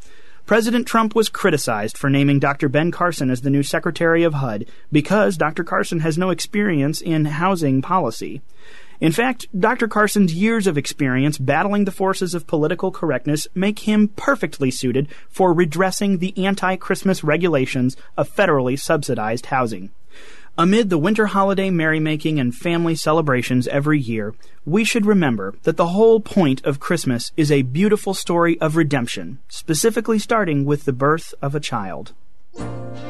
President 0.45 0.85
Trump 0.85 1.15
was 1.15 1.29
criticized 1.29 1.97
for 1.97 2.09
naming 2.09 2.37
Dr. 2.37 2.67
Ben 2.67 2.91
Carson 2.91 3.29
as 3.29 3.41
the 3.41 3.49
new 3.49 3.63
Secretary 3.63 4.23
of 4.23 4.33
HUD 4.33 4.65
because 4.91 5.37
Dr. 5.37 5.63
Carson 5.63 6.01
has 6.01 6.17
no 6.17 6.31
experience 6.31 6.99
in 6.99 7.23
housing 7.23 7.81
policy. 7.81 8.41
In 8.99 9.13
fact, 9.13 9.47
Dr. 9.57 9.87
Carson's 9.87 10.33
years 10.33 10.67
of 10.67 10.77
experience 10.77 11.37
battling 11.37 11.85
the 11.85 11.91
forces 11.91 12.33
of 12.33 12.45
political 12.45 12.91
correctness 12.91 13.47
make 13.55 13.79
him 13.79 14.09
perfectly 14.09 14.69
suited 14.69 15.07
for 15.29 15.53
redressing 15.53 16.17
the 16.17 16.37
anti-Christmas 16.37 17.23
regulations 17.23 17.95
of 18.17 18.33
federally 18.33 18.77
subsidized 18.77 19.45
housing. 19.45 19.91
Amid 20.55 20.91
the 20.91 20.99
winter 20.99 21.25
holiday 21.25 21.71
merrymaking 21.71 22.39
and 22.39 22.53
family 22.53 22.93
celebrations 22.93 23.67
every 23.69 23.99
year, 23.99 24.35
we 24.65 24.83
should 24.83 25.03
remember 25.03 25.55
that 25.63 25.77
the 25.77 25.87
whole 25.87 26.19
point 26.19 26.63
of 26.63 26.79
Christmas 26.79 27.31
is 27.35 27.51
a 27.51 27.63
beautiful 27.63 28.13
story 28.13 28.61
of 28.61 28.75
redemption, 28.75 29.39
specifically 29.47 30.19
starting 30.19 30.63
with 30.63 30.85
the 30.85 30.93
birth 30.93 31.33
of 31.41 31.55
a 31.55 31.59
child. 31.59 32.13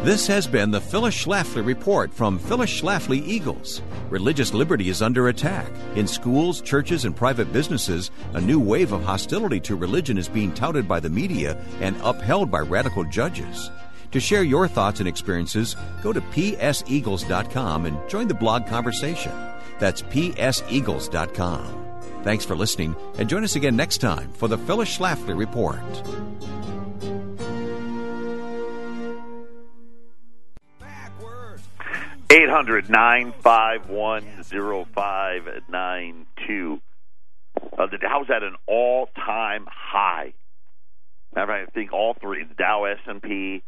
This 0.04 0.26
has 0.28 0.48
been 0.48 0.72
the 0.72 0.80
Phyllis 0.80 1.26
Schlafly 1.26 1.66
Report 1.66 2.14
from 2.14 2.40
Phyllis 2.40 2.82
Schlafly 2.82 3.22
Eagles. 3.28 3.82
Religious 4.10 4.54
liberty 4.54 4.88
is 4.88 5.02
under 5.02 5.28
attack. 5.28 5.70
In 5.96 6.08
schools, 6.08 6.62
churches, 6.62 7.04
and 7.04 7.14
private 7.14 7.52
businesses, 7.52 8.10
a 8.36 8.40
new 8.40 8.60
wave 8.60 8.94
of 8.94 9.04
hostility 9.04 9.60
to 9.62 9.76
religion 9.76 10.18
is 10.18 10.30
being 10.30 10.54
touted 10.54 10.88
by 10.88 11.02
the 11.02 11.10
media 11.10 11.58
and 11.82 11.98
upheld 12.04 12.50
by 12.50 12.60
radical 12.60 13.04
judges. 13.04 13.70
To 14.14 14.20
share 14.20 14.44
your 14.44 14.68
thoughts 14.68 15.00
and 15.00 15.10
experiences, 15.10 15.76
go 16.04 16.14
to 16.14 16.22
pseagles.com 16.22 17.86
and 17.88 18.10
join 18.10 18.28
the 18.28 18.36
blog 18.36 18.68
conversation. 18.68 19.32
That's 19.80 20.04
pseagles.com. 20.04 21.80
Thanks 22.24 22.46
for 22.46 22.56
listening, 22.56 22.96
and 23.18 23.28
join 23.28 23.44
us 23.44 23.56
again 23.56 23.76
next 23.76 23.98
time 23.98 24.32
for 24.34 24.48
the 24.48 24.58
Phyllis 24.58 24.96
Schlafly 24.98 25.36
Report. 25.36 25.82
Eight 32.30 32.50
hundred 32.50 32.92
nine 32.92 33.34
five 33.42 33.90
one 33.90 34.44
zero 34.44 34.86
five 34.94 35.64
nine 35.70 36.28
two. 36.48 36.80
Uh, 37.78 37.88
the 37.88 37.98
Dow's 37.98 38.30
at 38.30 38.44
an 38.44 38.56
all-time 38.68 39.68
high. 39.70 40.34
I 41.36 41.66
think 41.74 41.92
all 41.92 42.14
three, 42.14 42.44
the 42.44 42.54
Dow, 42.54 42.86
S 42.86 43.00
and 43.08 43.22
P, 43.22 43.64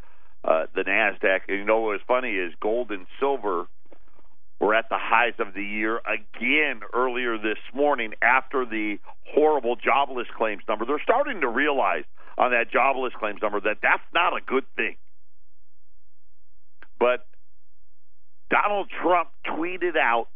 uh, 0.46 0.66
the 0.76 0.84
Nasdaq. 0.84 1.42
And 1.48 1.60
you 1.60 1.66
know 1.66 1.82
what's 1.82 2.04
funny 2.08 2.36
is 2.36 2.54
gold 2.62 2.92
and 2.92 3.06
silver 3.20 3.66
were 4.60 4.74
at 4.74 4.88
the 4.90 4.98
highs 4.98 5.34
of 5.40 5.54
the 5.54 5.64
year 5.64 6.00
again 6.06 6.82
earlier 6.94 7.38
this 7.38 7.58
morning 7.74 8.14
after 8.22 8.66
the 8.66 8.98
horrible 9.34 9.76
jobless 9.76 10.28
claims 10.38 10.64
number. 10.68 10.86
They're 10.86 11.02
starting 11.04 11.42
to 11.42 11.50
realize 11.50 12.04
on 12.38 12.52
that 12.52 12.72
jobless 12.72 13.14
claims 13.20 13.40
number 13.42 13.60
that 13.62 13.78
that's 13.82 14.04
not 14.14 14.36
a 14.36 14.42
good 14.46 14.66
thing. 14.76 14.96
But 17.00 17.26
Donald 18.50 18.90
Trump 19.02 19.30
tweeted 19.46 19.98
out, 19.98 20.28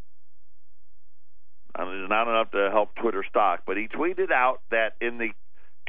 I 1.75 1.83
it's 1.83 2.09
not 2.09 2.27
enough 2.27 2.51
to 2.51 2.69
help 2.71 2.95
Twitter 2.95 3.23
stock, 3.29 3.61
but 3.65 3.77
he 3.77 3.87
tweeted 3.87 4.31
out 4.31 4.59
that 4.71 4.95
in 4.99 5.17
the 5.17 5.29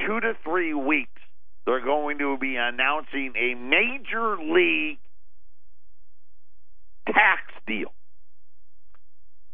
two 0.07 0.21
to 0.21 0.35
three 0.45 0.75
weeks, 0.75 1.20
they're 1.67 1.85
going 1.85 2.19
to 2.19 2.37
be 2.39 2.57
announcing 2.57 3.33
a 3.37 3.55
major 3.55 4.37
league 4.39 4.99
tax 7.07 7.43
deal. 7.67 7.93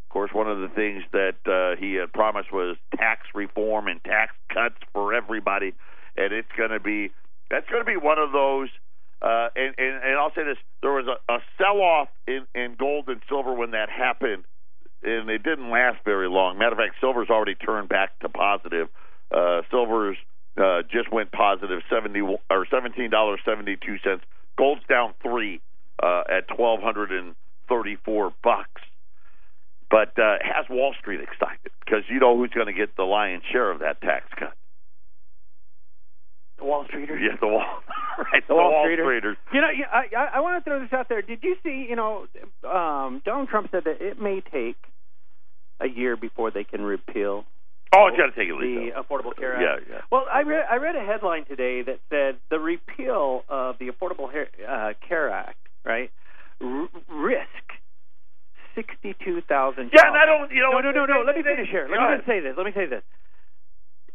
Of 0.04 0.10
course, 0.10 0.30
one 0.32 0.48
of 0.48 0.58
the 0.60 0.68
things 0.68 1.02
that 1.12 1.36
uh, 1.46 1.78
he 1.80 1.94
had 1.94 2.12
promised 2.12 2.52
was 2.52 2.76
tax 2.96 3.26
reform 3.34 3.86
and 3.88 4.02
tax 4.02 4.32
cuts 4.52 4.76
for 4.92 5.12
everybody, 5.12 5.74
and 6.16 6.32
it's 6.32 6.48
going 6.56 6.70
to 6.70 6.80
be 6.80 7.10
that's 7.50 7.68
going 7.68 7.84
to 7.84 7.86
be 7.86 7.96
one 7.96 8.18
of 8.18 8.32
those. 8.32 8.68
Uh, 9.20 9.48
and, 9.56 9.74
and, 9.78 10.04
and 10.04 10.18
I'll 10.18 10.32
say 10.34 10.44
this: 10.44 10.58
there 10.82 10.92
was 10.92 11.06
a, 11.06 11.32
a 11.32 11.38
sell-off 11.58 12.08
in, 12.26 12.46
in 12.54 12.76
gold 12.78 13.08
and 13.08 13.20
silver 13.28 13.52
when 13.52 13.72
that 13.72 13.88
happened, 13.90 14.44
and 15.02 15.28
it 15.28 15.42
didn't 15.42 15.70
last 15.70 15.98
very 16.04 16.28
long. 16.28 16.58
Matter 16.58 16.72
of 16.72 16.78
fact, 16.78 16.94
silver's 17.00 17.28
already 17.28 17.54
turned 17.54 17.88
back 17.88 18.18
to 18.20 18.28
positive. 18.28 18.88
Uh, 19.30 19.62
silver's 19.70 20.16
uh, 20.58 20.82
just 20.90 21.12
went 21.12 21.32
positive 21.32 21.82
seventy 21.90 22.20
or 22.20 22.66
seventeen 22.70 23.10
dollars 23.10 23.40
seventy 23.44 23.76
two 23.76 23.96
cents. 24.04 24.24
Gold's 24.56 24.82
down 24.88 25.14
three 25.22 25.60
uh, 26.02 26.24
at 26.28 26.48
twelve 26.48 26.80
hundred 26.80 27.12
and 27.12 27.34
thirty 27.68 27.96
four 28.04 28.32
bucks. 28.42 28.82
But 29.90 30.18
uh, 30.18 30.36
has 30.42 30.66
Wall 30.68 30.94
Street 31.00 31.20
excited 31.20 31.70
because 31.84 32.02
you 32.08 32.18
know 32.18 32.36
who's 32.36 32.50
going 32.50 32.66
to 32.66 32.72
get 32.72 32.96
the 32.96 33.04
lion's 33.04 33.44
share 33.52 33.70
of 33.70 33.80
that 33.80 34.00
tax 34.00 34.26
cut? 34.36 34.54
The 36.58 36.64
Wall 36.64 36.84
Streeters. 36.84 37.20
Yeah, 37.20 37.36
the 37.40 37.46
Wall. 37.46 37.64
right, 38.32 38.42
the, 38.48 38.54
the 38.54 38.54
Wall, 38.54 38.72
Wall 38.72 38.86
Streeters. 38.86 39.36
You 39.52 39.60
know, 39.60 39.68
I 39.92 40.16
I, 40.16 40.24
I 40.36 40.40
want 40.40 40.62
to 40.64 40.68
throw 40.68 40.80
this 40.80 40.92
out 40.92 41.08
there. 41.08 41.22
Did 41.22 41.40
you 41.42 41.56
see? 41.62 41.86
You 41.88 41.96
know, 41.96 42.26
um, 42.64 43.22
Donald 43.24 43.48
Trump 43.48 43.68
said 43.70 43.84
that 43.84 44.00
it 44.00 44.20
may 44.20 44.40
take 44.40 44.76
a 45.80 45.88
year 45.88 46.16
before 46.16 46.50
they 46.50 46.64
can 46.64 46.82
repeal 46.82 47.44
Oh, 47.94 48.08
it's 48.08 48.16
got 48.16 48.26
to 48.26 48.32
take 48.32 48.50
at 48.50 48.58
the 48.58 48.66
least. 48.66 48.96
Affordable 48.96 49.34
Care 49.36 49.54
Act. 49.56 49.62
Yeah, 49.88 49.94
yeah. 49.96 50.00
Well, 50.10 50.24
I 50.32 50.42
read 50.42 50.64
I 50.70 50.76
read 50.76 50.96
a 50.96 51.04
headline 51.04 51.44
today 51.46 51.82
that 51.82 52.00
said 52.10 52.36
the 52.50 52.58
repeal 52.58 53.42
of 53.48 53.76
the 53.78 53.88
Affordable 53.88 54.28
uh, 54.28 54.92
Care 55.08 55.30
Act, 55.30 55.58
right, 55.84 56.10
r- 56.60 56.88
risk 57.08 57.64
sixty-two 58.74 59.40
thousand. 59.48 59.90
Yeah, 59.94 60.02
and 60.06 60.16
I 60.16 60.26
don't. 60.26 60.50
You 60.52 60.60
know, 60.62 60.72
No, 60.78 60.90
no, 60.90 60.92
no, 60.92 61.06
no. 61.06 61.22
Let 61.26 61.36
me 61.36 61.42
finish 61.42 61.68
here. 61.70 61.88
Let 61.90 62.00
me 62.00 62.16
just 62.16 62.26
say 62.26 62.40
this. 62.40 62.54
Let 62.56 62.66
me 62.66 62.72
say 62.74 62.86
this. 62.86 63.02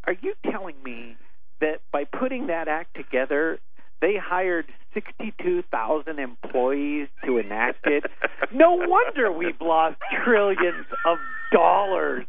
Are 0.05 0.13
you 0.21 0.33
telling 0.51 0.75
me 0.83 1.15
that 1.61 1.81
by 1.91 2.03
putting 2.05 2.47
that 2.47 2.67
act 2.67 2.95
together, 2.95 3.59
they 4.01 4.15
hired 4.21 4.65
sixty-two 4.93 5.63
thousand 5.71 6.19
employees 6.19 7.07
to 7.25 7.37
enact 7.37 7.85
it? 7.87 8.03
no 8.53 8.73
wonder 8.75 9.31
we've 9.31 9.59
lost 9.61 9.97
trillions 10.25 10.85
of 11.05 11.17
dollars 11.51 12.25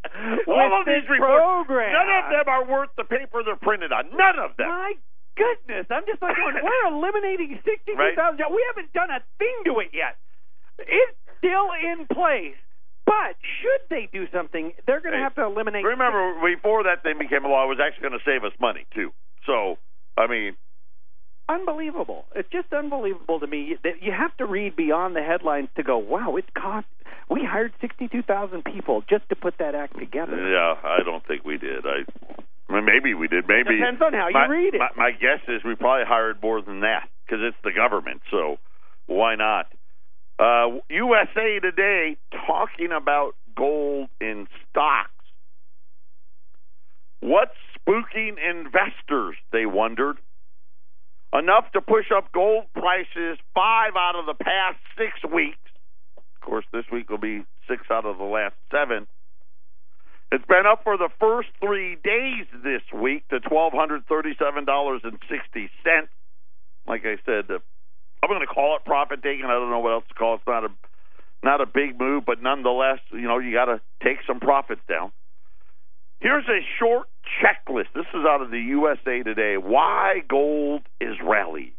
All 0.46 0.80
of 0.80 0.86
these 0.86 1.06
reports, 1.08 1.66
program. 1.66 1.92
none 1.94 2.10
of 2.22 2.24
them 2.30 2.46
are 2.46 2.64
worth 2.66 2.90
the 2.96 3.04
paper 3.04 3.42
they're 3.46 3.56
printed 3.56 3.92
on. 3.92 4.10
None 4.14 4.38
of 4.38 4.56
them. 4.58 4.68
My 4.68 4.94
goodness, 5.38 5.86
I'm 5.90 6.04
just 6.06 6.20
like 6.20 6.36
going, 6.36 6.58
we're 6.62 6.86
eliminating 6.92 7.58
sixty-two 7.64 8.14
thousand 8.16 8.38
jobs. 8.38 8.52
We 8.52 8.62
haven't 8.74 8.92
done 8.92 9.10
a 9.10 9.20
thing 9.38 9.56
to 9.72 9.80
it 9.80 9.90
yet. 9.94 10.18
It's 10.78 11.16
still 11.38 11.70
in 11.78 12.06
place. 12.10 12.58
But 13.04 13.34
should 13.60 13.82
they 13.90 14.08
do 14.12 14.26
something, 14.32 14.70
they're 14.86 15.00
going 15.02 15.12
to 15.14 15.18
have 15.18 15.34
to 15.34 15.42
eliminate. 15.44 15.84
Remember, 15.84 16.38
before 16.38 16.84
that 16.84 17.02
thing 17.02 17.18
became 17.18 17.44
a 17.44 17.48
law, 17.48 17.64
it 17.64 17.68
was 17.74 17.78
actually 17.82 18.08
going 18.08 18.18
to 18.18 18.24
save 18.24 18.44
us 18.44 18.52
money 18.60 18.86
too. 18.94 19.10
So, 19.44 19.76
I 20.16 20.28
mean, 20.28 20.54
unbelievable. 21.48 22.24
It's 22.34 22.48
just 22.50 22.72
unbelievable 22.72 23.40
to 23.40 23.46
me 23.46 23.76
that 23.84 24.02
you 24.02 24.12
have 24.12 24.36
to 24.38 24.46
read 24.46 24.76
beyond 24.76 25.16
the 25.16 25.22
headlines 25.22 25.68
to 25.76 25.82
go, 25.82 25.98
wow, 25.98 26.36
it 26.36 26.52
cost. 26.54 26.86
We 27.30 27.44
hired 27.44 27.72
sixty-two 27.80 28.22
thousand 28.22 28.64
people 28.64 29.02
just 29.08 29.28
to 29.30 29.36
put 29.36 29.58
that 29.58 29.74
act 29.74 29.98
together. 29.98 30.36
yeah, 30.50 30.74
I 30.82 30.98
don't 31.04 31.24
think 31.26 31.44
we 31.44 31.56
did. 31.56 31.86
I, 31.86 32.04
I 32.68 32.74
mean, 32.74 32.84
maybe 32.84 33.14
we 33.14 33.28
did. 33.28 33.44
Maybe 33.48 33.78
Depends 33.78 34.02
on 34.02 34.12
how 34.12 34.28
you 34.28 34.50
read 34.50 34.74
it. 34.74 34.78
My, 34.78 34.88
my 34.96 35.10
guess 35.12 35.40
is 35.48 35.62
we 35.64 35.74
probably 35.74 36.04
hired 36.06 36.42
more 36.42 36.60
than 36.60 36.80
that 36.80 37.08
because 37.24 37.40
it's 37.42 37.56
the 37.64 37.72
government. 37.72 38.20
So, 38.30 38.56
why 39.06 39.36
not? 39.36 39.66
Uh, 40.38 40.80
USA 40.90 41.60
Today 41.60 42.16
talking 42.46 42.90
about 42.92 43.32
gold 43.56 44.08
in 44.20 44.46
stocks. 44.70 45.10
What's 47.20 47.52
spooking 47.78 48.34
investors? 48.38 49.36
They 49.52 49.66
wondered. 49.66 50.16
Enough 51.32 51.72
to 51.72 51.80
push 51.80 52.06
up 52.14 52.30
gold 52.32 52.64
prices 52.74 53.38
five 53.54 53.92
out 53.96 54.16
of 54.16 54.26
the 54.26 54.34
past 54.34 54.76
six 54.98 55.12
weeks. 55.32 55.56
Of 56.16 56.40
course, 56.42 56.66
this 56.72 56.84
week 56.92 57.08
will 57.08 57.18
be 57.18 57.44
six 57.68 57.82
out 57.90 58.04
of 58.04 58.18
the 58.18 58.24
last 58.24 58.54
seven. 58.70 59.06
It's 60.30 60.44
been 60.46 60.64
up 60.66 60.82
for 60.84 60.96
the 60.96 61.08
first 61.20 61.48
three 61.60 61.96
days 62.02 62.46
this 62.62 62.82
week 62.92 63.28
to 63.28 63.40
twelve 63.40 63.72
hundred 63.72 64.06
thirty-seven 64.06 64.64
dollars 64.64 65.00
and 65.04 65.18
sixty 65.28 65.70
cents. 65.84 66.08
Like 66.86 67.02
I 67.04 67.16
said, 67.24 67.48
the, 67.48 67.62
I'm 68.22 68.28
going 68.28 68.40
to 68.40 68.46
call 68.46 68.76
it 68.76 68.84
profit 68.84 69.22
taking. 69.22 69.44
I 69.44 69.52
don't 69.52 69.70
know 69.70 69.80
what 69.80 69.92
else 69.92 70.04
to 70.08 70.14
call 70.14 70.34
it. 70.34 70.36
It's 70.38 70.46
not 70.46 70.64
a 70.64 70.68
not 71.42 71.60
a 71.60 71.66
big 71.66 71.98
move, 71.98 72.24
but 72.26 72.42
nonetheless, 72.42 73.00
you 73.10 73.22
know, 73.22 73.38
you 73.38 73.52
got 73.52 73.66
to 73.66 73.80
take 74.02 74.18
some 74.26 74.40
profits 74.40 74.82
down. 74.88 75.12
Here's 76.22 76.44
a 76.48 76.60
short 76.78 77.08
checklist. 77.42 77.86
This 77.96 78.06
is 78.14 78.24
out 78.24 78.42
of 78.42 78.52
the 78.52 78.60
USA 78.60 79.24
Today. 79.24 79.56
Why 79.56 80.22
gold 80.28 80.82
is 81.00 81.16
rallying. 81.20 81.72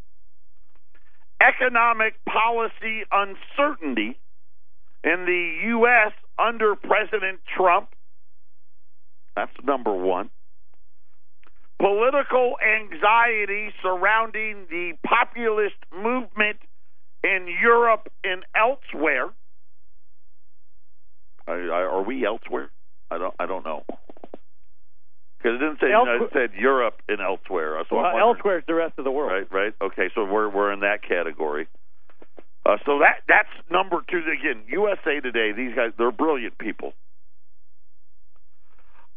Economic 1.42 2.16
policy 2.26 3.04
uncertainty 3.10 4.20
in 5.02 5.26
the 5.26 5.68
U.S. 5.68 6.12
under 6.38 6.76
President 6.76 7.40
Trump. 7.56 7.88
That's 9.38 9.52
number 9.64 9.96
one. 9.96 10.30
Political 11.80 12.56
anxiety 12.62 13.70
surrounding 13.82 14.66
the 14.70 14.92
populist 15.06 15.76
movement 15.96 16.58
in 17.24 17.48
Europe 17.62 18.12
and 18.26 18.44
elsewhere. 18.54 19.30
I, 21.48 21.54
are 21.54 22.04
we 22.04 22.26
elsewhere? 22.26 22.72
I 23.10 23.18
don't. 23.18 23.34
I 23.40 23.46
don't 23.46 23.66
know. 23.66 23.84
Because 25.44 25.58
it 25.58 25.60
didn't 25.60 25.80
say 25.82 25.92
Elsewhere- 25.92 26.16
United, 26.16 26.38
it 26.38 26.52
said 26.52 26.60
Europe 26.60 27.02
and 27.10 27.20
elsewhere. 27.20 27.84
So 27.90 27.98
well, 27.98 28.18
elsewhere 28.18 28.60
is 28.60 28.66
the 28.66 28.76
rest 28.76 28.98
of 28.98 29.04
the 29.04 29.12
world. 29.12 29.30
Right, 29.52 29.52
right. 29.52 29.74
Okay, 29.82 30.10
so 30.16 30.24
we're 30.24 30.48
we're 30.48 30.72
in 30.72 30.80
that 30.80 31.02
category. 31.04 31.68
Uh, 32.66 32.78
so 32.86 33.00
that 33.00 33.24
that's 33.28 33.50
number 33.70 33.98
two. 34.10 34.20
Again, 34.20 34.64
USA 34.68 35.20
Today. 35.20 35.52
These 35.52 35.76
guys, 35.76 35.92
they're 35.98 36.14
brilliant 36.14 36.58
people. 36.58 36.94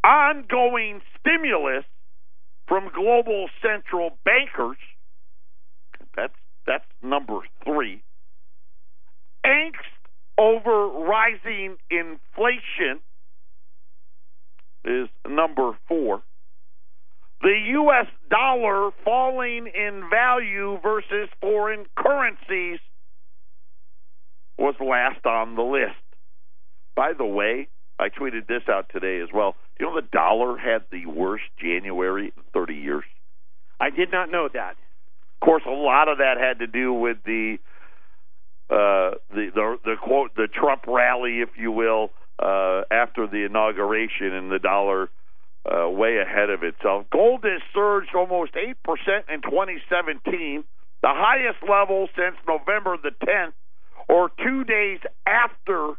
Ongoing 0.03 1.01
stimulus 1.21 1.85
from 2.67 2.91
global 2.93 3.49
central 3.63 4.19
bankers. 4.25 4.79
That's 6.17 6.35
that's 6.67 6.85
number 7.03 7.39
three. 7.65 8.03
Angst 9.45 9.95
over 10.37 10.89
rising 10.89 11.77
inflation 11.89 12.99
is 14.87 15.09
number 15.29 15.73
four. 15.89 16.23
The 17.43 17.55
U.S. 17.73 18.07
dollar 18.31 18.91
falling 19.05 19.67
in 19.67 20.09
value 20.11 20.79
versus 20.83 21.29
foreign 21.41 21.85
currencies 21.97 22.79
was 24.59 24.75
last 24.81 25.27
on 25.27 25.55
the 25.55 25.63
list. 25.63 26.01
By 26.95 27.13
the 27.17 27.27
way, 27.27 27.69
I 27.99 28.09
tweeted 28.09 28.47
this 28.47 28.63
out 28.69 28.87
today 28.91 29.21
as 29.23 29.29
well. 29.33 29.55
Do 29.79 29.85
you 29.85 29.91
know 29.91 30.01
the 30.01 30.09
dollar 30.11 30.57
had 30.57 30.85
the 30.91 31.07
worst 31.07 31.45
January 31.61 32.33
in 32.37 32.43
30 32.55 32.75
years? 32.75 33.05
I 33.79 33.91
did 33.91 34.11
not 34.11 34.31
know 34.31 34.49
that. 34.53 34.77
Of 35.41 35.47
course, 35.47 35.63
a 35.67 35.71
lot 35.71 36.09
of 36.09 36.19
that 36.19 36.37
had 36.39 36.61
to 36.61 36.67
do 36.67 36.93
with 36.93 37.19
the 37.25 37.59
uh, 38.69 39.15
the, 39.31 39.51
the 39.55 39.77
the 39.85 39.95
quote 40.03 40.35
the 40.35 40.49
Trump 40.49 40.87
rally, 40.89 41.41
if 41.41 41.51
you 41.57 41.71
will, 41.71 42.11
uh, 42.39 42.83
after 42.91 43.27
the 43.27 43.45
inauguration, 43.45 44.33
and 44.33 44.51
the 44.51 44.59
dollar 44.59 45.09
uh, 45.65 45.89
way 45.89 46.19
ahead 46.19 46.51
of 46.51 46.63
itself. 46.63 47.07
Gold 47.11 47.45
has 47.45 47.63
surged 47.75 48.15
almost 48.15 48.53
eight 48.57 48.77
percent 48.83 49.27
in 49.33 49.43
2017, 49.43 50.65
the 51.03 51.09
highest 51.09 51.59
level 51.69 52.09
since 52.17 52.37
November 52.47 52.97
the 53.03 53.13
10th, 53.27 53.53
or 54.09 54.31
two 54.43 54.65
days 54.65 55.01
after 55.27 55.95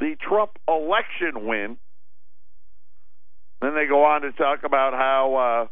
the 0.00 0.16
Trump 0.20 0.50
election 0.68 1.46
win. 1.46 1.76
Then 3.60 3.74
they 3.74 3.86
go 3.86 4.04
on 4.04 4.22
to 4.22 4.32
talk 4.32 4.64
about 4.64 4.92
how 4.92 5.66
uh, 5.66 5.68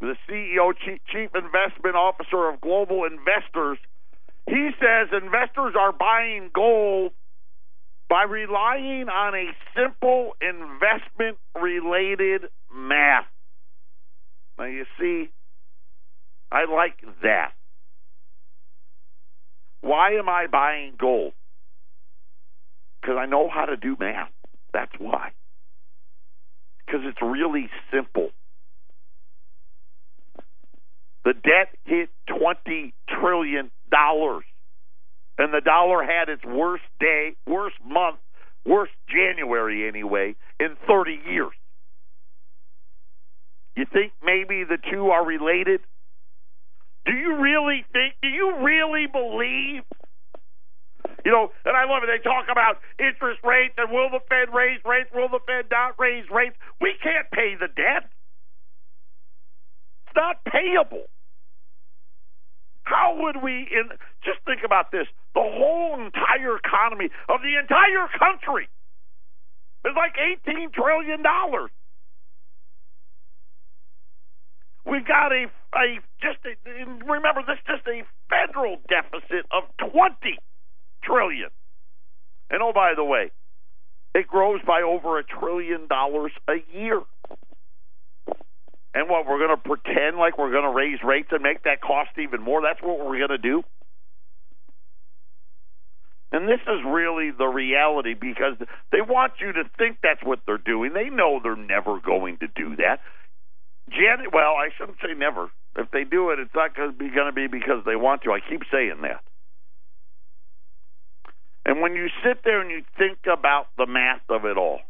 the 0.00 0.16
CEO, 0.28 0.72
chief, 0.84 1.00
chief 1.06 1.30
investment 1.34 1.94
officer 1.94 2.48
of 2.48 2.60
Global 2.60 3.04
Investors, 3.04 3.78
He 4.48 4.70
says 4.80 5.08
investors 5.12 5.74
are 5.78 5.92
buying 5.92 6.50
gold 6.52 7.12
by 8.08 8.22
relying 8.22 9.08
on 9.08 9.34
a 9.34 9.46
simple 9.76 10.32
investment 10.40 11.36
related 11.60 12.42
math. 12.74 13.26
Now, 14.58 14.64
you 14.64 14.84
see, 14.98 15.30
I 16.50 16.64
like 16.64 16.98
that. 17.22 17.52
Why 19.80 20.12
am 20.18 20.28
I 20.28 20.46
buying 20.50 20.94
gold? 20.98 21.32
Because 23.00 23.16
I 23.18 23.26
know 23.26 23.48
how 23.52 23.66
to 23.66 23.76
do 23.76 23.96
math. 23.98 24.30
That's 24.72 24.92
why. 24.98 25.30
Because 26.84 27.02
it's 27.04 27.22
really 27.22 27.68
simple. 27.92 28.30
The 31.24 31.34
debt 31.34 31.76
hit 31.84 32.08
$20 32.30 32.92
trillion. 33.08 33.70
And 35.38 35.54
the 35.54 35.60
dollar 35.60 36.02
had 36.02 36.28
its 36.28 36.44
worst 36.44 36.82
day, 36.98 37.36
worst 37.46 37.76
month, 37.84 38.18
worst 38.66 38.92
January 39.08 39.88
anyway, 39.88 40.34
in 40.58 40.76
30 40.86 41.20
years. 41.30 41.54
You 43.76 43.86
think 43.92 44.12
maybe 44.22 44.64
the 44.64 44.78
two 44.90 45.10
are 45.10 45.24
related? 45.24 45.80
Do 47.06 47.12
you 47.12 47.40
really 47.40 47.84
think, 47.92 48.14
do 48.20 48.28
you 48.28 48.58
really 48.60 49.06
believe? 49.06 49.84
You 51.24 51.30
know, 51.30 51.52
and 51.64 51.76
I 51.76 51.84
love 51.84 52.02
it. 52.02 52.10
They 52.10 52.22
talk 52.22 52.46
about 52.50 52.78
interest 52.98 53.40
rates 53.44 53.74
and 53.78 53.92
will 53.92 54.10
the 54.10 54.20
Fed 54.28 54.52
raise 54.52 54.80
rates? 54.84 55.10
Will 55.14 55.28
the 55.28 55.40
Fed 55.46 55.66
not 55.70 55.94
raise 55.98 56.24
rates? 56.30 56.56
We 56.80 56.94
can't 57.00 57.30
pay 57.30 57.54
the 57.54 57.68
debt. 57.68 58.10
It's 60.06 60.16
not 60.16 60.42
payable. 60.44 61.06
How 62.88 63.14
would 63.20 63.42
we 63.42 63.68
in 63.68 63.92
just 64.24 64.40
think 64.46 64.60
about 64.64 64.90
this? 64.90 65.06
The 65.34 65.44
whole 65.44 66.00
entire 66.00 66.56
economy 66.56 67.10
of 67.28 67.40
the 67.42 67.60
entire 67.60 68.08
country 68.18 68.68
is 69.84 69.92
like 69.94 70.16
eighteen 70.16 70.70
trillion 70.72 71.22
dollars. 71.22 71.70
We've 74.86 75.06
got 75.06 75.32
a 75.32 75.46
a 75.76 76.00
just 76.22 76.38
a, 76.48 76.56
remember 77.04 77.44
this 77.46 77.60
just 77.66 77.86
a 77.86 78.02
federal 78.32 78.78
deficit 78.88 79.44
of 79.52 79.64
twenty 79.76 80.38
trillion. 81.04 81.50
And 82.48 82.62
oh 82.62 82.72
by 82.72 82.94
the 82.96 83.04
way, 83.04 83.30
it 84.14 84.26
grows 84.26 84.60
by 84.66 84.80
over 84.80 85.18
a 85.18 85.24
trillion 85.24 85.88
dollars 85.88 86.32
a 86.48 86.56
year. 86.72 87.02
And 88.98 89.08
what, 89.08 89.28
we're 89.28 89.38
going 89.38 89.54
to 89.54 89.62
pretend 89.62 90.16
like 90.16 90.38
we're 90.38 90.50
going 90.50 90.64
to 90.64 90.74
raise 90.74 90.98
rates 91.04 91.28
and 91.30 91.40
make 91.40 91.62
that 91.62 91.80
cost 91.80 92.10
even 92.18 92.42
more? 92.42 92.60
That's 92.60 92.82
what 92.82 92.98
we're 92.98 93.18
going 93.18 93.30
to 93.30 93.38
do? 93.38 93.62
And 96.32 96.48
this 96.48 96.58
is 96.66 96.82
really 96.84 97.30
the 97.30 97.46
reality 97.46 98.14
because 98.14 98.58
they 98.90 99.00
want 99.00 99.34
you 99.40 99.52
to 99.52 99.62
think 99.78 99.98
that's 100.02 100.22
what 100.24 100.40
they're 100.46 100.58
doing. 100.58 100.94
They 100.94 101.10
know 101.10 101.38
they're 101.40 101.54
never 101.54 102.00
going 102.00 102.38
to 102.38 102.48
do 102.48 102.74
that. 102.82 102.98
Janet, 103.88 104.34
well, 104.34 104.58
I 104.58 104.70
shouldn't 104.76 104.98
say 104.98 105.14
never. 105.16 105.48
If 105.76 105.92
they 105.92 106.02
do 106.02 106.30
it, 106.30 106.40
it's 106.40 106.50
not 106.52 106.74
going 106.74 106.90
to 106.90 107.32
be 107.32 107.46
because 107.46 107.84
they 107.86 107.94
want 107.94 108.22
to. 108.22 108.32
I 108.32 108.40
keep 108.40 108.62
saying 108.68 108.98
that. 109.02 109.22
And 111.64 111.80
when 111.80 111.94
you 111.94 112.08
sit 112.24 112.42
there 112.44 112.60
and 112.60 112.70
you 112.70 112.82
think 112.98 113.18
about 113.32 113.68
the 113.76 113.86
math 113.86 114.26
of 114.28 114.44
it 114.44 114.58
all, 114.58 114.80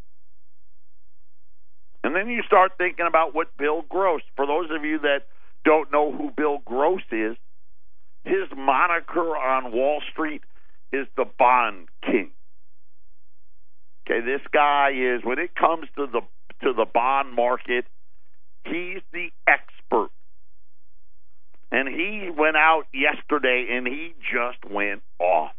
and 2.08 2.16
then 2.16 2.30
you 2.30 2.42
start 2.42 2.72
thinking 2.78 3.04
about 3.06 3.34
what 3.34 3.54
Bill 3.58 3.82
Gross, 3.86 4.22
for 4.34 4.46
those 4.46 4.70
of 4.70 4.82
you 4.82 4.98
that 5.00 5.26
don't 5.62 5.92
know 5.92 6.10
who 6.10 6.30
Bill 6.34 6.56
Gross 6.64 7.02
is, 7.12 7.36
his 8.24 8.48
moniker 8.56 9.36
on 9.36 9.72
Wall 9.72 10.00
Street 10.10 10.40
is 10.90 11.06
the 11.18 11.26
bond 11.38 11.88
king. 12.02 12.30
Okay, 14.06 14.24
this 14.24 14.40
guy 14.50 14.92
is 14.94 15.22
when 15.22 15.38
it 15.38 15.54
comes 15.54 15.86
to 15.96 16.06
the 16.06 16.22
to 16.62 16.72
the 16.72 16.86
bond 16.86 17.34
market, 17.34 17.84
he's 18.64 19.02
the 19.12 19.28
expert. 19.46 20.08
And 21.70 21.88
he 21.88 22.30
went 22.34 22.56
out 22.56 22.84
yesterday 22.94 23.66
and 23.72 23.86
he 23.86 24.14
just 24.32 24.64
went 24.64 25.02
off. 25.18 25.52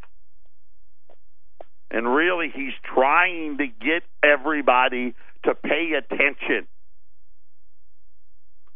And 1.92 2.12
really 2.12 2.50
he's 2.52 2.74
trying 2.92 3.58
to 3.58 3.68
get 3.68 4.02
everybody 4.20 5.14
to 5.44 5.54
pay 5.54 5.92
attention. 5.96 6.66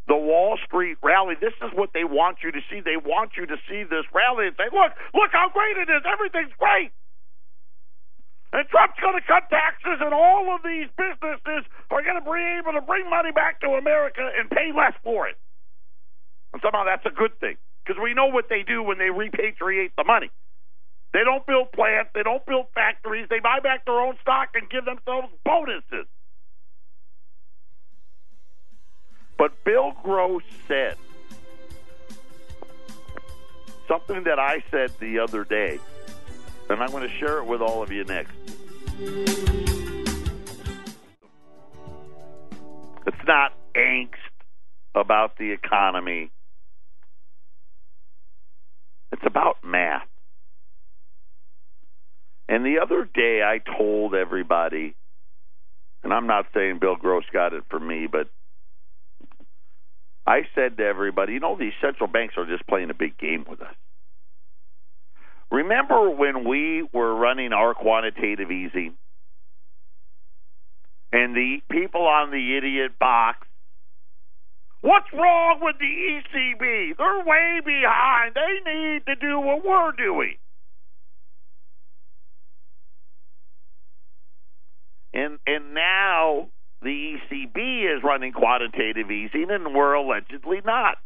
The 0.07 0.15
Wall 0.15 0.57
Street 0.65 0.97
rally, 1.01 1.33
this 1.39 1.53
is 1.65 1.73
what 1.73 1.89
they 1.93 2.03
want 2.05 2.37
you 2.43 2.51
to 2.51 2.61
see. 2.69 2.79
They 2.79 2.97
want 2.97 3.33
you 3.37 3.45
to 3.47 3.57
see 3.67 3.83
this 3.83 4.05
rally 4.13 4.47
and 4.47 4.55
say, 4.55 4.69
look, 4.69 4.93
look 5.17 5.31
how 5.33 5.49
great 5.49 5.77
it 5.81 5.89
is. 5.89 6.05
Everything's 6.05 6.53
great. 6.59 6.93
And 8.53 8.63
Trump's 8.69 8.95
going 9.01 9.17
to 9.19 9.25
cut 9.25 9.49
taxes, 9.49 9.99
and 9.99 10.13
all 10.13 10.53
of 10.55 10.61
these 10.63 10.87
businesses 10.95 11.67
are 11.91 12.01
going 12.05 12.15
to 12.15 12.23
be 12.23 12.39
able 12.61 12.71
to 12.77 12.85
bring 12.85 13.09
money 13.09 13.33
back 13.33 13.59
to 13.61 13.75
America 13.75 14.23
and 14.37 14.49
pay 14.49 14.71
less 14.71 14.93
for 15.03 15.27
it. 15.27 15.35
And 16.53 16.61
somehow 16.61 16.85
that's 16.85 17.05
a 17.05 17.11
good 17.11 17.37
thing 17.41 17.57
because 17.83 17.99
we 18.01 18.13
know 18.13 18.27
what 18.27 18.47
they 18.47 18.63
do 18.63 18.81
when 18.81 18.97
they 18.97 19.11
repatriate 19.11 19.91
the 19.97 20.05
money. 20.05 20.31
They 21.11 21.23
don't 21.27 21.45
build 21.45 21.71
plants, 21.73 22.11
they 22.15 22.23
don't 22.23 22.45
build 22.45 22.67
factories, 22.73 23.27
they 23.29 23.39
buy 23.39 23.59
back 23.59 23.83
their 23.83 23.99
own 23.99 24.15
stock 24.21 24.55
and 24.55 24.69
give 24.69 24.85
themselves 24.85 25.27
bonuses. 25.43 26.07
But 29.37 29.63
Bill 29.63 29.93
Gross 30.03 30.43
said 30.67 30.97
something 33.87 34.23
that 34.23 34.39
I 34.39 34.63
said 34.71 34.91
the 34.99 35.19
other 35.19 35.43
day, 35.43 35.79
and 36.69 36.81
I'm 36.81 36.91
going 36.91 37.07
to 37.07 37.17
share 37.17 37.39
it 37.39 37.45
with 37.45 37.61
all 37.61 37.83
of 37.83 37.91
you 37.91 38.03
next. 38.03 38.33
It's 43.07 43.27
not 43.27 43.53
angst 43.75 44.15
about 44.95 45.37
the 45.37 45.51
economy. 45.51 46.31
It's 49.11 49.25
about 49.25 49.57
math. 49.63 50.07
And 52.47 52.65
the 52.65 52.79
other 52.79 53.07
day 53.11 53.41
I 53.43 53.59
told 53.77 54.15
everybody, 54.15 54.95
and 56.03 56.13
I'm 56.13 56.27
not 56.27 56.45
saying 56.53 56.79
Bill 56.79 56.95
Gross 56.95 57.25
got 57.33 57.53
it 57.53 57.63
from 57.69 57.87
me, 57.87 58.07
but 58.07 58.29
I 60.27 60.41
said 60.55 60.77
to 60.77 60.83
everybody, 60.83 61.33
you 61.33 61.39
know, 61.39 61.55
these 61.57 61.73
central 61.81 62.07
banks 62.07 62.35
are 62.37 62.45
just 62.45 62.67
playing 62.67 62.89
a 62.89 62.95
big 62.95 63.17
game 63.17 63.45
with 63.47 63.61
us. 63.61 63.75
Remember 65.51 66.09
when 66.09 66.47
we 66.47 66.87
were 66.91 67.15
running 67.15 67.53
our 67.53 67.73
quantitative 67.73 68.51
easing 68.51 68.95
and 71.11 71.35
the 71.35 71.57
people 71.71 72.01
on 72.01 72.31
the 72.31 72.57
idiot 72.57 72.97
box? 72.99 73.47
What's 74.81 75.07
wrong 75.13 75.59
with 75.61 75.77
the 75.79 75.85
ECB? 75.85 76.97
They're 76.97 77.25
way 77.25 77.59
behind. 77.65 78.35
They 78.35 78.71
need 78.71 79.05
to 79.07 79.15
do 79.15 79.39
what 79.39 79.63
we're 79.63 79.91
doing. 79.93 80.35
And 85.13 85.39
and 85.47 85.73
now 85.73 86.49
the 86.85 87.17
ECB 87.17 87.97
is 87.97 88.03
running 88.03 88.31
quantitative 88.31 89.09
easing 89.09 89.47
and 89.49 89.73
we're 89.73 89.93
allegedly 89.93 90.61
not. 90.63 90.97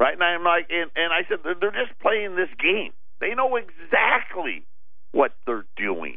Right? 0.00 0.14
And 0.14 0.22
I'm 0.22 0.42
like, 0.42 0.66
and, 0.68 0.90
and 0.96 1.12
I 1.12 1.20
said, 1.28 1.38
they're 1.44 1.70
just 1.70 1.96
playing 2.00 2.34
this 2.34 2.48
game. 2.60 2.92
They 3.20 3.34
know 3.34 3.54
exactly 3.54 4.64
what 5.12 5.32
they're 5.46 5.66
doing. 5.76 6.16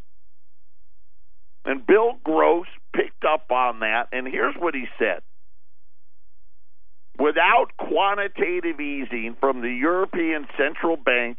And 1.65 1.86
Bill 1.86 2.17
Gross 2.23 2.65
picked 2.95 3.23
up 3.25 3.51
on 3.51 3.82
that, 3.82 4.08
and 4.12 4.27
here's 4.27 4.56
what 4.58 4.73
he 4.73 4.86
said. 4.97 5.21
Without 7.19 7.67
quantitative 7.77 8.79
easing 8.79 9.35
from 9.39 9.62
the 9.62 9.69
European 9.69 10.48
Central 10.58 10.98
Bank 10.98 11.37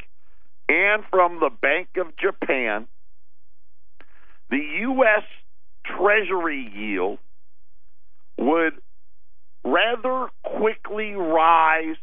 and 0.68 1.02
from 1.11 1.40
the 1.40 1.50
Bank 1.50 1.88
of 1.96 2.16
Japan, 2.16 2.86
the 4.50 4.62
U.S. 4.82 5.24
Treasury 5.87 6.70
yield 6.74 7.18
would 8.39 8.74
rather 9.64 10.28
quickly 10.43 11.12
rise 11.12 11.97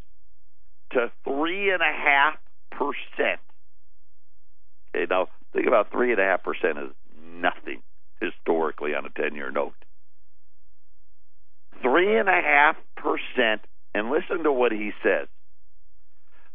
to 0.91 1.11
three 1.23 1.71
and 1.71 1.81
a 1.81 1.93
half 1.93 2.35
percent. 2.71 3.39
Okay, 4.95 5.05
now 5.09 5.27
think 5.53 5.67
about 5.67 5.91
three 5.91 6.11
and 6.11 6.19
a 6.19 6.23
half 6.23 6.43
percent 6.43 6.77
is 6.77 6.91
nothing 7.33 7.81
historically 8.19 8.93
on 8.93 9.05
a 9.05 9.09
ten-year 9.09 9.51
note. 9.51 9.73
Three 11.81 12.17
and 12.19 12.29
a 12.29 12.41
half 12.41 12.75
percent, 12.97 13.61
and 13.95 14.11
listen 14.11 14.43
to 14.43 14.51
what 14.51 14.71
he 14.71 14.91
says. 15.03 15.27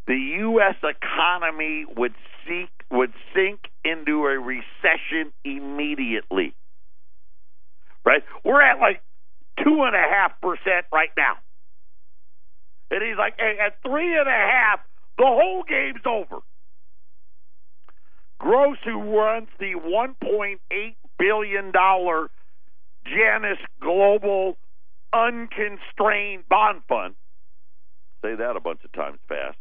The 0.07 0.15
U.S. 0.15 0.77
economy 0.85 1.85
would 1.97 2.15
seek 2.47 2.69
would 2.91 3.13
sink 3.35 3.61
into 3.85 4.27
a 4.27 4.39
recession 4.39 5.33
immediately 5.45 6.55
right? 8.07 8.23
We're 8.45 8.63
at 8.63 8.79
like 8.79 9.03
two 9.63 9.83
and 9.83 9.95
a 9.95 9.99
half 9.99 10.41
percent 10.41 10.87
right 10.93 11.11
now. 11.17 11.35
And 12.91 13.03
he's 13.03 13.19
like, 13.19 13.35
at 13.41 13.83
three 13.83 14.17
and 14.17 14.29
a 14.29 14.31
half, 14.31 14.79
the 15.19 15.27
whole 15.27 15.65
game's 15.69 16.07
over. 16.07 16.39
Gross, 18.39 18.77
who 18.85 19.19
runs 19.19 19.49
the 19.59 19.75
$1.8 19.75 20.59
billion 21.19 21.73
Janus 23.05 23.59
Global 23.81 24.57
Unconstrained 25.13 26.45
Bond 26.49 26.83
Fund, 26.89 27.15
say 28.23 28.35
that 28.37 28.57
a 28.57 28.61
bunch 28.61 28.81
of 28.85 28.93
times 28.93 29.19
fast, 29.29 29.57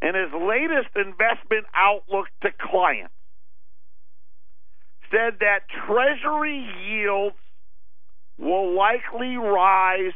and 0.00 0.16
his 0.16 0.32
latest 0.32 0.88
investment 0.96 1.66
outlook 1.74 2.26
to 2.42 2.50
clients 2.58 3.12
said 5.10 5.34
that 5.40 5.60
Treasury 5.86 6.66
yields 6.88 7.36
will 8.38 8.76
likely 8.76 9.36
rise 9.36 10.12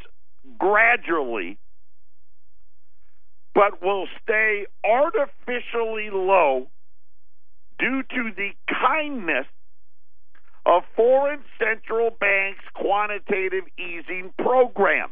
gradually, 0.58 1.58
but 3.54 3.82
will 3.82 4.06
stay 4.22 4.66
artificially 4.84 6.10
low 6.12 6.68
due 7.78 8.02
to 8.02 8.30
the 8.36 8.50
kindness 8.68 9.46
of 10.66 10.82
foreign 10.96 11.40
central 11.58 12.10
banks' 12.10 12.64
quantitative 12.74 13.64
easing 13.78 14.32
program. 14.38 15.10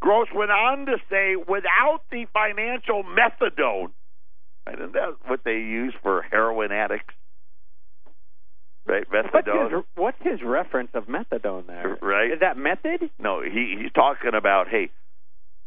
Gross 0.00 0.28
went 0.34 0.50
on 0.50 0.86
to 0.86 0.96
say, 1.08 1.36
without 1.36 2.00
the 2.10 2.26
financial 2.32 3.04
methadone, 3.04 3.92
isn't 4.72 4.92
that 4.92 5.16
what 5.26 5.40
they 5.44 5.58
use 5.58 5.94
for 6.02 6.22
heroin 6.22 6.72
addicts? 6.72 7.14
Right, 8.86 9.04
methadone. 9.10 9.72
What's 9.72 9.72
his, 9.72 9.84
what's 9.94 10.22
his 10.22 10.42
reference 10.42 10.90
of 10.94 11.04
methadone 11.06 11.66
there? 11.66 11.96
Right. 12.02 12.32
Is 12.32 12.40
that 12.40 12.58
method? 12.58 13.10
No, 13.18 13.40
he 13.40 13.78
he's 13.80 13.92
talking 13.92 14.34
about 14.34 14.68
hey, 14.68 14.90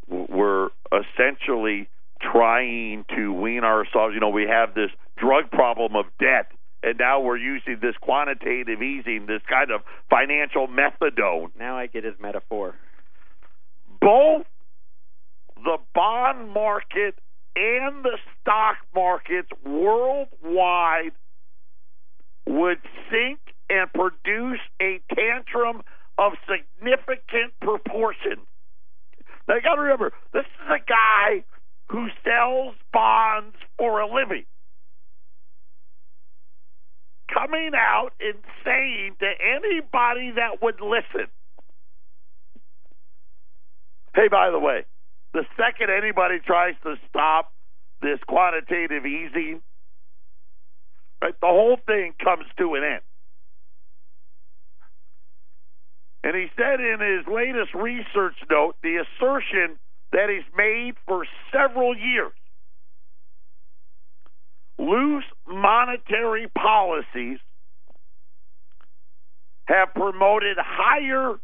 we're 0.08 0.70
essentially 0.92 1.90
trying 2.22 3.06
to 3.16 3.34
wean 3.34 3.64
ourselves. 3.64 4.14
You 4.14 4.20
know, 4.20 4.30
we 4.30 4.44
have 4.44 4.76
this 4.76 4.92
drug 5.18 5.50
problem 5.52 5.96
of 5.96 6.06
debt, 6.20 6.52
and 6.84 7.00
now 7.00 7.20
we're 7.20 7.38
using 7.38 7.80
this 7.82 7.96
quantitative 8.00 8.82
easing, 8.82 9.26
this 9.26 9.42
kind 9.50 9.72
of 9.72 9.82
financial 10.10 10.68
methadone. 10.68 11.50
Now 11.58 11.78
I 11.78 11.88
get 11.88 12.04
his 12.04 12.16
metaphor. 12.20 12.76
Both 14.00 14.46
the 15.56 15.78
bond 15.96 16.52
market 16.52 17.16
and 17.56 18.06
the 18.06 18.18
stock 18.42 18.78
markets 18.94 19.50
worldwide 19.66 21.14
would 22.48 22.80
sink 23.12 23.40
and 23.70 23.92
produce 23.94 24.60
a 24.82 25.02
tantrum 25.14 25.84
of 26.18 26.34
significant 26.48 27.54
proportion. 27.62 28.38
Now 29.48 29.56
you 29.56 29.62
got 29.62 29.76
to 29.76 29.82
remember, 29.82 30.14
this 30.34 30.46
is 30.46 30.70
a 30.70 30.80
guy 30.80 31.44
who 31.90 32.08
sells 32.24 32.76
bonds 32.92 33.56
for 33.78 34.00
a 34.00 34.08
living. 34.08 34.46
Coming 37.34 37.72
out 37.76 38.12
and 38.20 38.36
saying 38.66 39.16
to 39.20 39.28
anybody 39.28 40.32
that 40.36 40.62
would 40.62 40.80
listen, 40.82 41.28
hey, 44.16 44.28
by 44.30 44.50
the 44.50 44.60
way, 44.60 44.86
the 45.34 45.44
second 45.56 45.90
anybody 45.92 46.40
tries 46.46 46.74
to 46.84 46.96
stop 47.10 47.54
this 48.02 48.20
quantitative 48.28 49.06
easing, 49.06 49.62
right, 51.22 51.40
the 51.40 51.48
whole 51.48 51.78
thing 51.86 52.14
comes 52.24 52.46
to 52.58 52.76
an 52.76 52.84
end. 52.84 53.02
And 56.24 56.36
he 56.36 56.48
said 56.58 56.80
in 56.80 57.00
his 57.00 57.34
latest 57.34 57.74
research 57.74 58.36
note 58.50 58.76
the 58.84 58.98
assertion 58.98 59.78
that 60.12 60.30
he's 60.30 60.44
made 60.58 60.96
for 61.08 61.26
several 61.52 61.96
years 61.96 62.34
loose 64.80 65.24
monetary 65.48 66.48
policies 66.48 67.40
have 69.66 69.94
promoted 69.94 70.58
higher 70.60 71.36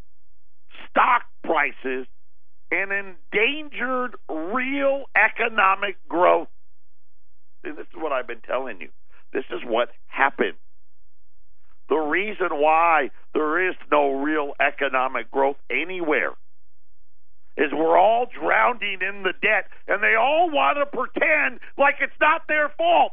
stock 0.90 1.24
prices 1.44 2.08
and 2.72 2.92
endangered 2.92 4.16
real 4.30 5.04
economic 5.16 5.98
growth. 6.08 6.48
And 7.64 7.78
this 7.78 7.86
is 7.88 7.96
what 7.96 8.12
I've 8.12 8.28
been 8.28 8.42
telling 8.42 8.82
you. 8.82 8.90
This 9.34 9.46
is 9.50 9.62
what 9.66 9.90
happened. 10.08 10.54
The 11.90 11.98
reason 11.98 12.50
why 12.52 13.10
there 13.34 13.70
is 13.70 13.76
no 13.92 14.22
real 14.22 14.54
economic 14.60 15.30
growth 15.32 15.58
anywhere 15.70 16.32
is 17.58 17.72
we're 17.72 17.98
all 17.98 18.26
drowning 18.40 19.00
in 19.02 19.24
the 19.24 19.34
debt, 19.42 19.70
and 19.88 20.02
they 20.02 20.16
all 20.16 20.50
want 20.50 20.78
to 20.78 20.86
pretend 20.86 21.60
like 21.78 21.96
it's 22.00 22.18
not 22.22 22.48
their 22.48 22.70
fault. 22.78 23.12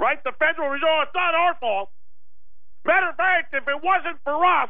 Right? 0.00 0.22
The 0.24 0.32
Federal 0.38 0.68
Reserve, 0.68 1.08
it's 1.08 1.14
not 1.14 1.34
our 1.34 1.54
fault. 1.60 1.90
Matter 2.84 3.10
of 3.10 3.16
fact, 3.16 3.54
if 3.54 3.64
it 3.66 3.80
wasn't 3.82 4.20
for 4.24 4.44
us, 4.44 4.68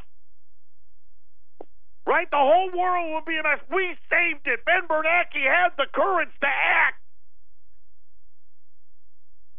right, 2.06 2.30
the 2.30 2.38
whole 2.38 2.70
world 2.70 3.14
would 3.14 3.24
be 3.24 3.34
in 3.34 3.40
a 3.40 3.56
mess. 3.56 3.62
We 3.70 3.94
saved 4.10 4.46
it. 4.46 4.64
Ben 4.64 4.86
Bernanke 4.88 5.42
had 5.42 5.74
the 5.76 5.86
courage 5.92 6.30
to 6.40 6.46
act. 6.46 7.03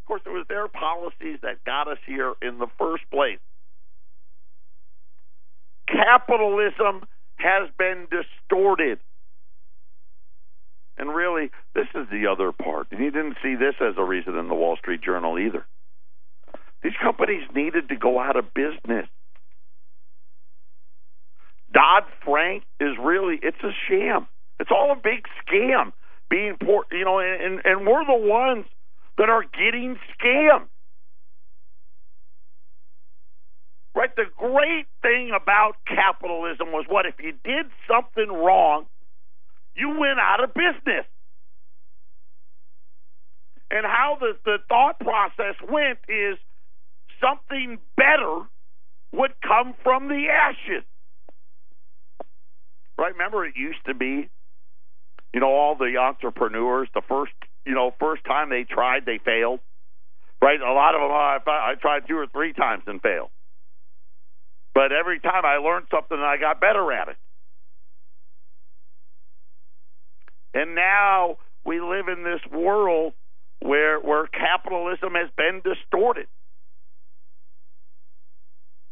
Of 0.06 0.08
course, 0.08 0.22
it 0.28 0.30
was 0.30 0.46
their 0.48 0.68
policies 0.68 1.40
that 1.42 1.66
got 1.66 1.88
us 1.88 1.98
here 2.06 2.36
in 2.40 2.60
the 2.60 2.68
first 2.78 3.10
place. 3.10 3.40
Capitalism 5.88 7.08
has 7.38 7.70
been 7.80 8.06
distorted. 8.12 9.00
And 10.96 11.10
really, 11.10 11.50
this 11.74 11.88
is 11.96 12.06
the 12.12 12.28
other 12.32 12.52
part. 12.52 12.86
And 12.92 13.04
you 13.04 13.10
didn't 13.10 13.38
see 13.42 13.56
this 13.56 13.74
as 13.82 13.96
a 13.98 14.04
reason 14.04 14.38
in 14.38 14.48
the 14.48 14.54
Wall 14.54 14.78
Street 14.78 15.02
Journal 15.02 15.40
either. 15.40 15.66
These 16.84 16.94
companies 17.02 17.42
needed 17.56 17.90
to 17.90 17.96
go 17.96 18.20
out 18.20 18.36
of 18.36 18.54
business. 18.54 19.08
Dodd 21.74 22.04
Frank 22.24 22.64
is 22.80 22.96
really, 23.02 23.40
it's 23.42 23.64
a 23.64 23.72
sham. 23.90 24.28
It's 24.60 24.70
all 24.70 24.92
a 24.92 24.96
big 24.96 25.26
scam. 25.42 25.94
Being 26.30 26.58
poor, 26.64 26.86
you 26.92 27.06
know, 27.06 27.18
and, 27.18 27.60
and 27.66 27.88
we're 27.88 28.06
the 28.06 28.28
ones 28.28 28.66
that 29.18 29.30
are 29.30 29.44
getting 29.44 29.98
scammed. 30.20 30.68
Right? 33.96 34.14
The 34.16 34.26
great 34.38 34.88
thing 35.02 35.32
about 35.34 35.74
capitalism 35.88 36.72
was 36.72 36.86
what? 36.90 37.06
If 37.06 37.16
you 37.24 37.32
did 37.44 37.68
something 37.90 38.28
wrong, 38.28 38.86
you 39.74 39.98
went 39.98 40.20
out 40.20 40.44
of 40.44 40.54
business. 40.54 41.06
And 43.72 43.86
how 43.86 44.18
the, 44.20 44.34
the 44.44 44.58
thought 44.68 45.00
process 45.00 45.56
went 45.70 46.00
is 46.10 46.38
something 47.22 47.80
better 47.96 48.42
would 49.14 49.32
come 49.42 49.74
from 49.82 50.08
the 50.10 50.28
ashes. 50.30 50.84
Right? 52.98 53.14
Remember, 53.14 53.46
it 53.46 53.56
used 53.56 53.84
to 53.88 53.94
be, 53.94 54.30
you 55.34 55.40
know, 55.40 55.48
all 55.50 55.76
the 55.76 55.98
entrepreneurs, 55.98 56.90
the 56.94 57.02
first, 57.08 57.34
you 57.66 57.74
know, 57.74 57.94
first 58.00 58.24
time 58.26 58.50
they 58.50 58.64
tried, 58.64 59.06
they 59.06 59.20
failed. 59.24 59.60
Right? 60.42 60.60
A 60.62 60.74
lot 60.74 60.96
of 60.96 61.02
them, 61.02 61.12
I, 61.12 61.40
I 61.48 61.74
tried 61.82 62.08
two 62.08 62.18
or 62.18 62.28
three 62.28 62.54
times 62.54 62.84
and 62.88 63.02
failed. 63.02 63.30
But 64.74 64.92
every 64.92 65.20
time 65.20 65.46
I 65.46 65.58
learned 65.58 65.88
something 65.90 66.18
I 66.18 66.38
got 66.38 66.60
better 66.60 66.92
at 66.92 67.08
it. 67.08 67.16
And 70.54 70.76
now 70.76 71.38
we 71.66 71.82
live 71.82 72.08
in 72.08 72.24
this 72.24 72.42
world 72.52 73.14
where 73.62 74.00
where 74.00 74.28
capitalism 74.28 75.14
has 75.16 75.30
been 75.36 75.62
distorted. 75.64 76.28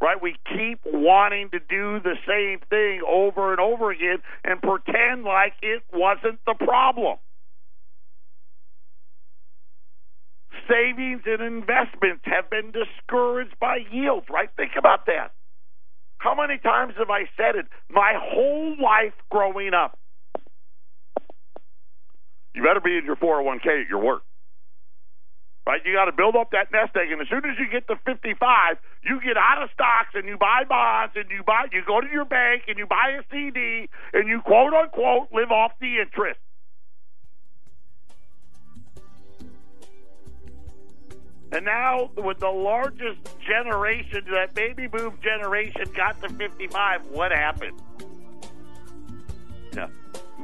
Right? 0.02 0.22
We 0.22 0.36
keep 0.50 0.80
wanting 0.86 1.50
to 1.52 1.60
do 1.60 2.00
the 2.02 2.16
same 2.28 2.60
thing 2.70 3.02
over 3.08 3.52
and 3.52 3.62
over 3.62 3.92
again 3.92 4.18
and 4.44 4.62
pretend 4.62 5.24
like 5.24 5.54
it 5.62 5.84
wasn't 5.94 6.40
the 6.46 6.56
problem. 6.56 7.18
Savings 10.68 11.22
and 11.26 11.42
investments 11.42 12.24
have 12.26 12.50
been 12.50 12.72
discouraged 12.72 13.60
by 13.60 13.80
yields, 13.92 14.28
right? 14.30 14.50
Think 14.56 14.72
about 14.78 15.06
that. 15.08 15.32
How 16.20 16.36
many 16.36 16.58
times 16.58 16.94
have 16.98 17.10
I 17.10 17.28
said 17.36 17.56
it? 17.56 17.66
My 17.90 18.14
whole 18.16 18.76
life 18.82 19.14
growing 19.30 19.74
up. 19.74 20.00
You 22.56 22.64
better 22.64 22.80
be 22.80 22.98
in 22.98 23.04
your 23.06 23.18
401k 23.18 23.84
at 23.84 23.90
your 23.90 24.00
work. 24.00 24.22
Right? 25.66 25.82
You 25.86 25.94
got 25.94 26.06
to 26.06 26.12
build 26.12 26.36
up 26.36 26.52
that 26.52 26.72
nest 26.72 26.92
egg, 26.96 27.12
and 27.12 27.22
as 27.22 27.28
soon 27.30 27.44
as 27.48 27.56
you 27.58 27.72
get 27.72 27.88
to 27.88 27.96
55, 28.06 28.76
you 29.04 29.20
get 29.24 29.38
out 29.38 29.64
of 29.64 29.70
stocks 29.74 30.12
and 30.14 30.28
you 30.28 30.38
buy 30.38 30.64
bonds 30.68 31.14
and 31.16 31.32
you 31.32 31.44
buy. 31.44 31.68
You 31.72 31.84
go 31.88 32.02
to 32.02 32.08
your 32.08 32.26
bank 32.26 32.64
and 32.68 32.78
you 32.78 32.86
buy 32.86 33.16
a 33.20 33.24
CD 33.32 33.88
and 34.12 34.28
you 34.28 34.42
quote 34.42 34.74
unquote 34.74 35.32
live 35.32 35.52
off 35.52 35.72
the 35.80 36.00
interest. 36.04 36.40
And 41.54 41.66
now, 41.66 42.10
with 42.18 42.40
the 42.40 42.50
largest 42.50 43.20
generation, 43.48 44.26
that 44.32 44.56
baby 44.56 44.88
boom 44.88 45.20
generation 45.22 45.86
got 45.96 46.20
to 46.24 46.30
55, 46.30 47.06
what 47.08 47.32
happened? 47.32 47.80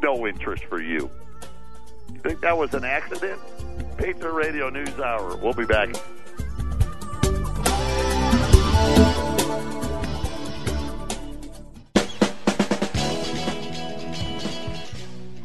no 0.02 0.28
interest 0.28 0.64
for 0.66 0.82
you. 0.82 1.10
You 2.14 2.20
think 2.20 2.42
that 2.42 2.58
was 2.58 2.74
an 2.74 2.84
accident? 2.84 3.40
Patriot 3.98 4.32
Radio 4.32 4.70
News 4.70 4.98
Hour. 5.00 5.36
We'll 5.38 5.54
be 5.54 5.66
back. 5.66 5.90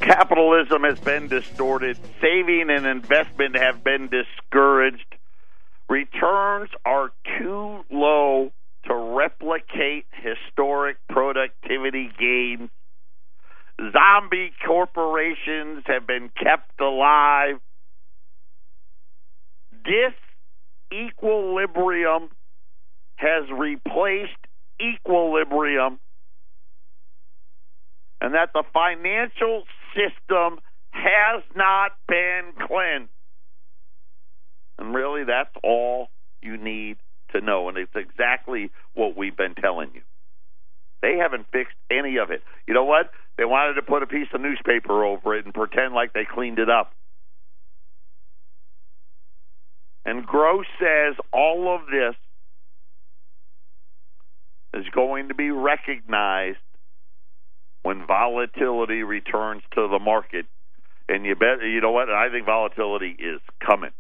Capitalism 0.01 0.85
has 0.85 1.01
been 1.01 1.29
distorted. 1.29 1.99
Saving 2.21 2.71
and 2.71 2.87
investment 2.87 3.57
have 3.57 3.83
been 3.83 4.09
discouraged. 4.09 5.17
Returns 5.89 6.71
are 6.85 7.11
too 7.39 7.85
low 7.91 8.51
to 8.87 8.95
replicate 8.95 10.07
historic 10.13 10.97
productivity 11.09 12.11
gains. 12.19 12.71
Zombie 13.93 14.53
corporations 14.65 15.83
have 15.87 16.07
been 16.07 16.31
kept 16.43 16.81
alive. 16.81 17.57
Disequilibrium 20.93 22.29
has 23.17 23.51
replaced 23.51 24.31
equilibrium. 24.81 25.99
And 28.21 28.35
that 28.35 28.51
the 28.55 28.63
financial 28.73 29.65
system 29.95 30.61
has 30.93 31.43
not 31.55 31.93
been 32.09 32.53
cleansed. 32.67 33.11
And 34.79 34.95
really, 34.95 35.25
that's 35.25 35.55
all 35.63 36.09
you 36.43 36.57
need 36.57 36.97
to 37.33 37.41
know. 37.41 37.69
And 37.69 37.79
it's 37.79 37.95
exactly 37.95 38.71
what 38.95 39.17
we've 39.17 39.37
been 39.37 39.55
telling 39.55 39.91
you. 39.95 40.03
They 41.03 41.19
haven't 41.21 41.47
fixed 41.53 41.77
any 41.91 42.17
of 42.17 42.31
it. 42.31 42.43
You 42.67 42.75
know 42.75 42.85
what? 42.85 43.11
They 43.37 43.45
wanted 43.45 43.75
to 43.75 43.83
put 43.83 44.03
a 44.03 44.07
piece 44.07 44.29
of 44.33 44.41
newspaper 44.41 45.05
over 45.05 45.35
it 45.35 45.45
and 45.45 45.53
pretend 45.53 45.95
like 45.95 46.13
they 46.13 46.25
cleaned 46.25 46.59
it 46.59 46.71
up. 46.71 46.93
And 50.07 50.25
Gross 50.25 50.67
says 50.79 51.17
all 51.33 51.75
of 51.75 51.83
this 51.87 52.15
is 54.75 54.87
going 54.95 55.29
to 55.29 55.35
be 55.35 55.51
recognized 55.51 56.59
when 57.83 58.07
volatility 58.07 59.03
returns 59.03 59.63
to 59.75 59.89
the 59.89 59.99
market. 59.99 60.47
And 61.09 61.25
you 61.27 61.35
bet, 61.35 61.63
you 61.63 61.81
know 61.81 61.91
what? 61.91 62.09
I 62.09 62.31
think 62.31 62.47
volatility 62.47 63.15
is 63.19 63.41
coming. 63.65 63.91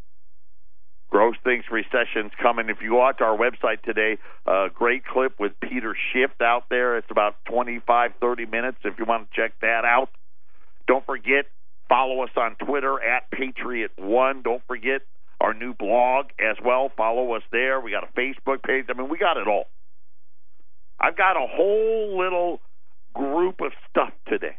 Gross 1.14 1.36
thinks 1.44 1.66
recession's 1.70 2.32
coming. 2.42 2.68
If 2.68 2.78
you 2.82 2.94
to 2.94 3.24
our 3.24 3.38
website 3.38 3.82
today, 3.84 4.18
a 4.48 4.66
great 4.74 5.04
clip 5.06 5.38
with 5.38 5.52
Peter 5.60 5.94
Schiff 6.12 6.32
out 6.42 6.64
there. 6.70 6.98
It's 6.98 7.06
about 7.08 7.36
25, 7.44 8.14
30 8.20 8.46
minutes 8.46 8.78
if 8.82 8.98
you 8.98 9.04
want 9.04 9.30
to 9.30 9.40
check 9.40 9.52
that 9.60 9.84
out. 9.84 10.08
Don't 10.88 11.06
forget, 11.06 11.46
follow 11.88 12.24
us 12.24 12.30
on 12.36 12.56
Twitter 12.56 13.00
at 13.00 13.30
Patriot 13.30 13.92
One. 13.96 14.42
Don't 14.42 14.62
forget 14.66 15.02
our 15.40 15.54
new 15.54 15.72
blog 15.72 16.30
as 16.40 16.56
well. 16.64 16.90
Follow 16.96 17.34
us 17.34 17.42
there. 17.52 17.80
We 17.80 17.92
got 17.92 18.02
a 18.02 18.20
Facebook 18.20 18.64
page. 18.64 18.86
I 18.88 18.98
mean, 18.98 19.08
we 19.08 19.16
got 19.16 19.36
it 19.36 19.46
all. 19.46 19.66
I've 20.98 21.16
got 21.16 21.36
a 21.36 21.46
whole 21.46 22.18
little 22.18 22.60
group 23.14 23.60
of 23.60 23.70
stuff 23.88 24.10
today. 24.26 24.56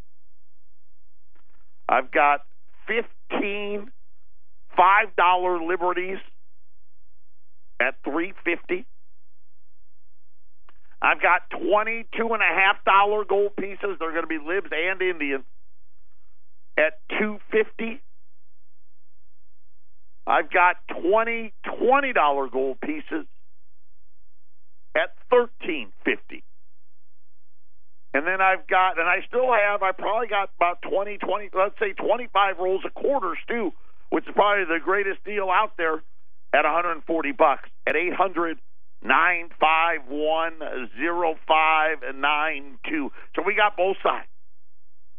I've 1.89 2.11
got 2.11 2.45
15 2.87 3.91
$5 4.77 5.67
liberties 5.67 6.17
at 7.79 7.95
350 8.03 8.85
I've 11.05 11.21
got 11.21 11.41
twenty-two 11.51 12.29
and 12.33 12.41
a 12.41 12.45
half 12.45 12.83
dollar 12.83 13.25
gold 13.25 13.55
pieces. 13.59 13.97
They're 13.99 14.11
going 14.11 14.23
to 14.23 14.27
be 14.27 14.39
libs 14.39 14.69
and 14.71 15.01
Indians 15.01 15.43
at 16.77 16.99
two 17.19 17.37
fifty. 17.51 18.01
I've 20.25 20.51
got 20.51 20.77
twenty 20.89 21.53
twenty 21.77 22.11
dollar 22.13 22.47
gold 22.47 22.81
pieces 22.81 23.27
at 24.95 25.13
thirteen 25.29 25.91
fifty. 26.03 26.43
And 28.15 28.25
then 28.25 28.39
I've 28.39 28.65
got, 28.67 28.97
and 28.97 29.09
I 29.09 29.17
still 29.27 29.51
have, 29.51 29.83
I 29.83 29.91
probably 29.91 30.27
got 30.27 30.49
about 30.55 30.81
20, 30.89 31.17
20, 31.17 31.49
let's 31.53 31.75
say 31.77 31.91
25 31.91 32.59
rolls 32.59 32.85
of 32.85 32.93
quarters 32.93 33.37
too, 33.45 33.73
which 34.09 34.25
is 34.25 34.33
probably 34.33 34.63
the 34.63 34.79
greatest 34.81 35.21
deal 35.25 35.49
out 35.51 35.73
there 35.77 36.01
at 36.55 36.63
140 36.63 37.31
bucks 37.33 37.69
at 37.85 37.95
800 37.95 38.57
951 39.03 40.53
So 43.35 43.43
we 43.45 43.53
got 43.53 43.75
both 43.77 43.97
sides. 44.01 44.27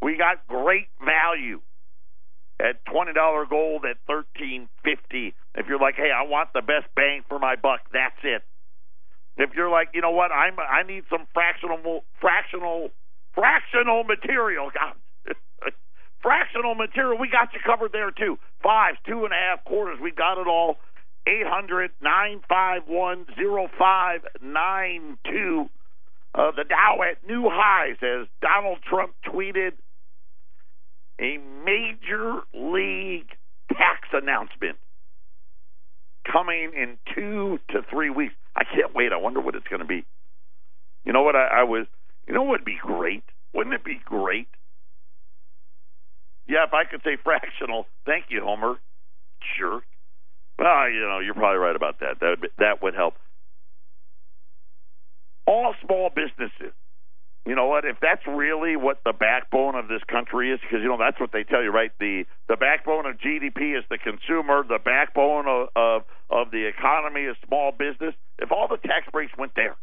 We 0.03 0.17
got 0.17 0.47
great 0.49 0.89
value 1.05 1.61
at 2.59 2.85
$20 2.87 3.15
gold 3.49 3.85
at 3.85 3.99
1350. 4.07 5.35
If 5.55 5.67
you're 5.69 5.79
like, 5.79 5.95
"Hey, 5.97 6.11
I 6.11 6.23
want 6.23 6.53
the 6.53 6.63
best 6.63 6.87
bang 6.97 7.23
for 7.29 7.39
my 7.39 7.55
buck." 7.57 7.81
That's 7.93 8.19
it. 8.25 8.43
If 9.37 9.55
you're 9.55 9.69
like, 9.69 9.91
"You 9.95 10.01
know 10.01 10.11
what? 10.13 10.33
I'm 10.33 10.59
I 10.59 10.83
need 10.83 11.05
some 11.11 11.27
fractional 11.33 12.05
fractional 12.19 12.91
fractional 13.35 14.05
material." 14.05 14.71
God. 14.71 14.95
fractional 16.23 16.75
material, 16.75 17.19
we 17.19 17.29
got 17.29 17.53
you 17.53 17.61
covered 17.61 17.93
there 17.93 18.11
too. 18.11 18.39
Fives, 18.63 18.99
two 19.07 19.25
and 19.25 19.33
a 19.33 19.37
half 19.37 19.65
quarters, 19.65 20.01
we 20.01 20.11
got 20.11 20.39
it 20.39 20.47
all 20.47 20.79
800 21.27 21.91
951 22.01 23.27
0592. 23.79 25.71
Uh, 26.35 26.51
the 26.55 26.65
Dow 26.65 27.03
at 27.03 27.27
new 27.27 27.49
highs 27.51 27.97
as 28.03 28.27
Donald 28.41 28.79
Trump 28.89 29.15
tweeted 29.27 29.73
a 31.19 31.39
major 31.65 32.43
league 32.55 33.29
tax 33.73 34.09
announcement 34.13 34.77
coming 36.31 36.73
in 36.75 36.99
two 37.15 37.59
to 37.71 37.83
three 37.91 38.11
weeks. 38.11 38.35
I 38.55 38.65
can't 38.65 38.95
wait. 38.95 39.13
I 39.13 39.17
wonder 39.17 39.41
what 39.41 39.55
it's 39.55 39.67
going 39.69 39.81
to 39.81 39.87
be. 39.87 40.05
You 41.05 41.13
know 41.13 41.23
what? 41.23 41.37
I, 41.37 41.61
I 41.61 41.63
was. 41.63 41.87
You 42.27 42.35
know 42.35 42.43
what 42.43 42.61
would 42.61 42.65
be 42.65 42.79
great? 42.81 43.25
Wouldn't 43.55 43.75
it 43.75 43.85
be 43.85 44.01
great? 44.05 44.49
Yeah, 46.49 46.65
if 46.67 46.75
I 46.75 46.85
could 46.85 47.01
say 47.05 47.17
fractional. 47.25 47.87
Thank 48.05 48.27
you, 48.29 48.43
Homer. 48.45 48.75
Jerk. 49.59 49.85
Well, 50.59 50.91
you 50.91 51.01
know, 51.01 51.19
you're 51.19 51.35
probably 51.35 51.59
right 51.59 51.77
about 51.77 52.01
that. 52.01 52.21
That 52.21 52.41
would, 52.41 52.51
that 52.59 52.83
would 52.83 52.95
help. 52.95 53.15
All 55.47 55.75
small 55.85 56.11
businesses. 56.15 56.73
You 57.47 57.55
know 57.55 57.67
what? 57.67 57.85
If 57.85 57.99
that's 58.03 58.27
really 58.27 58.75
what 58.75 58.99
the 59.05 59.13
backbone 59.13 59.77
of 59.77 59.87
this 59.87 60.03
country 60.11 60.51
is, 60.51 60.59
because 60.61 60.83
you 60.83 60.89
know 60.89 60.99
that's 60.99 61.21
what 61.21 61.31
they 61.31 61.45
tell 61.45 61.63
you, 61.63 61.71
right? 61.71 61.93
The 62.01 62.25
the 62.49 62.57
backbone 62.57 63.07
of 63.07 63.19
GDP 63.19 63.79
is 63.79 63.85
the 63.89 63.99
consumer. 63.99 64.65
The 64.67 64.81
backbone 64.85 65.47
of 65.47 65.69
of, 65.77 66.03
of 66.29 66.51
the 66.51 66.67
economy 66.67 67.21
is 67.23 67.37
small 67.47 67.71
business. 67.71 68.15
If 68.41 68.51
all 68.51 68.67
the 68.67 68.79
tax 68.79 69.07
breaks 69.13 69.31
went 69.39 69.53
there, 69.55 69.77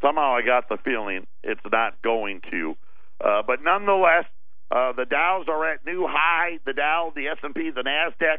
somehow 0.00 0.34
I 0.36 0.40
got 0.40 0.70
the 0.70 0.78
feeling 0.82 1.26
it's 1.42 1.60
not 1.70 2.00
going 2.00 2.40
to. 2.50 2.74
Uh, 3.22 3.42
but 3.46 3.62
nonetheless, 3.62 4.24
uh, 4.70 4.92
the 4.92 5.04
Dows 5.04 5.44
are 5.48 5.70
at 5.70 5.84
new 5.84 6.06
high. 6.08 6.58
The 6.64 6.72
Dow, 6.72 7.12
the 7.14 7.28
S 7.28 7.36
and 7.42 7.54
P, 7.54 7.70
the 7.70 7.82
Nasdaq 7.82 8.38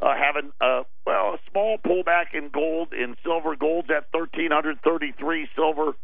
uh, 0.00 0.14
having 0.14 0.52
a 0.60 0.82
well 1.06 1.34
a 1.34 1.38
small 1.50 1.78
pullback 1.78 2.34
in 2.34 2.50
gold 2.50 2.92
in 2.92 3.16
silver. 3.24 3.56
Gold's 3.56 3.90
at 3.90 4.10
thirteen 4.12 4.50
hundred 4.50 4.80
thirty 4.82 5.12
three. 5.18 5.48
Silver 5.54 5.94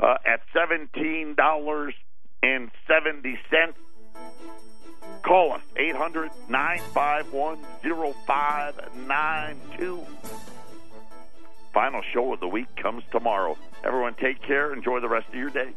uh, 0.00 0.16
at 0.26 0.40
seventeen 0.52 1.34
dollars 1.34 1.94
and 2.42 2.70
seventy 2.86 3.38
cents. 3.50 3.78
Call 5.22 5.52
us 5.52 5.62
eight 5.76 5.96
hundred 5.96 6.30
nine 6.48 6.80
five 6.92 7.32
one 7.32 7.58
zero 7.82 8.14
five 8.26 8.74
nine 9.06 9.60
two. 9.78 10.04
Final 11.72 12.02
show 12.12 12.32
of 12.32 12.40
the 12.40 12.48
week 12.48 12.68
comes 12.76 13.02
tomorrow. 13.10 13.56
Everyone, 13.82 14.14
take 14.14 14.40
care. 14.42 14.72
Enjoy 14.72 15.00
the 15.00 15.08
rest 15.08 15.28
of 15.28 15.34
your 15.34 15.50
day. 15.50 15.74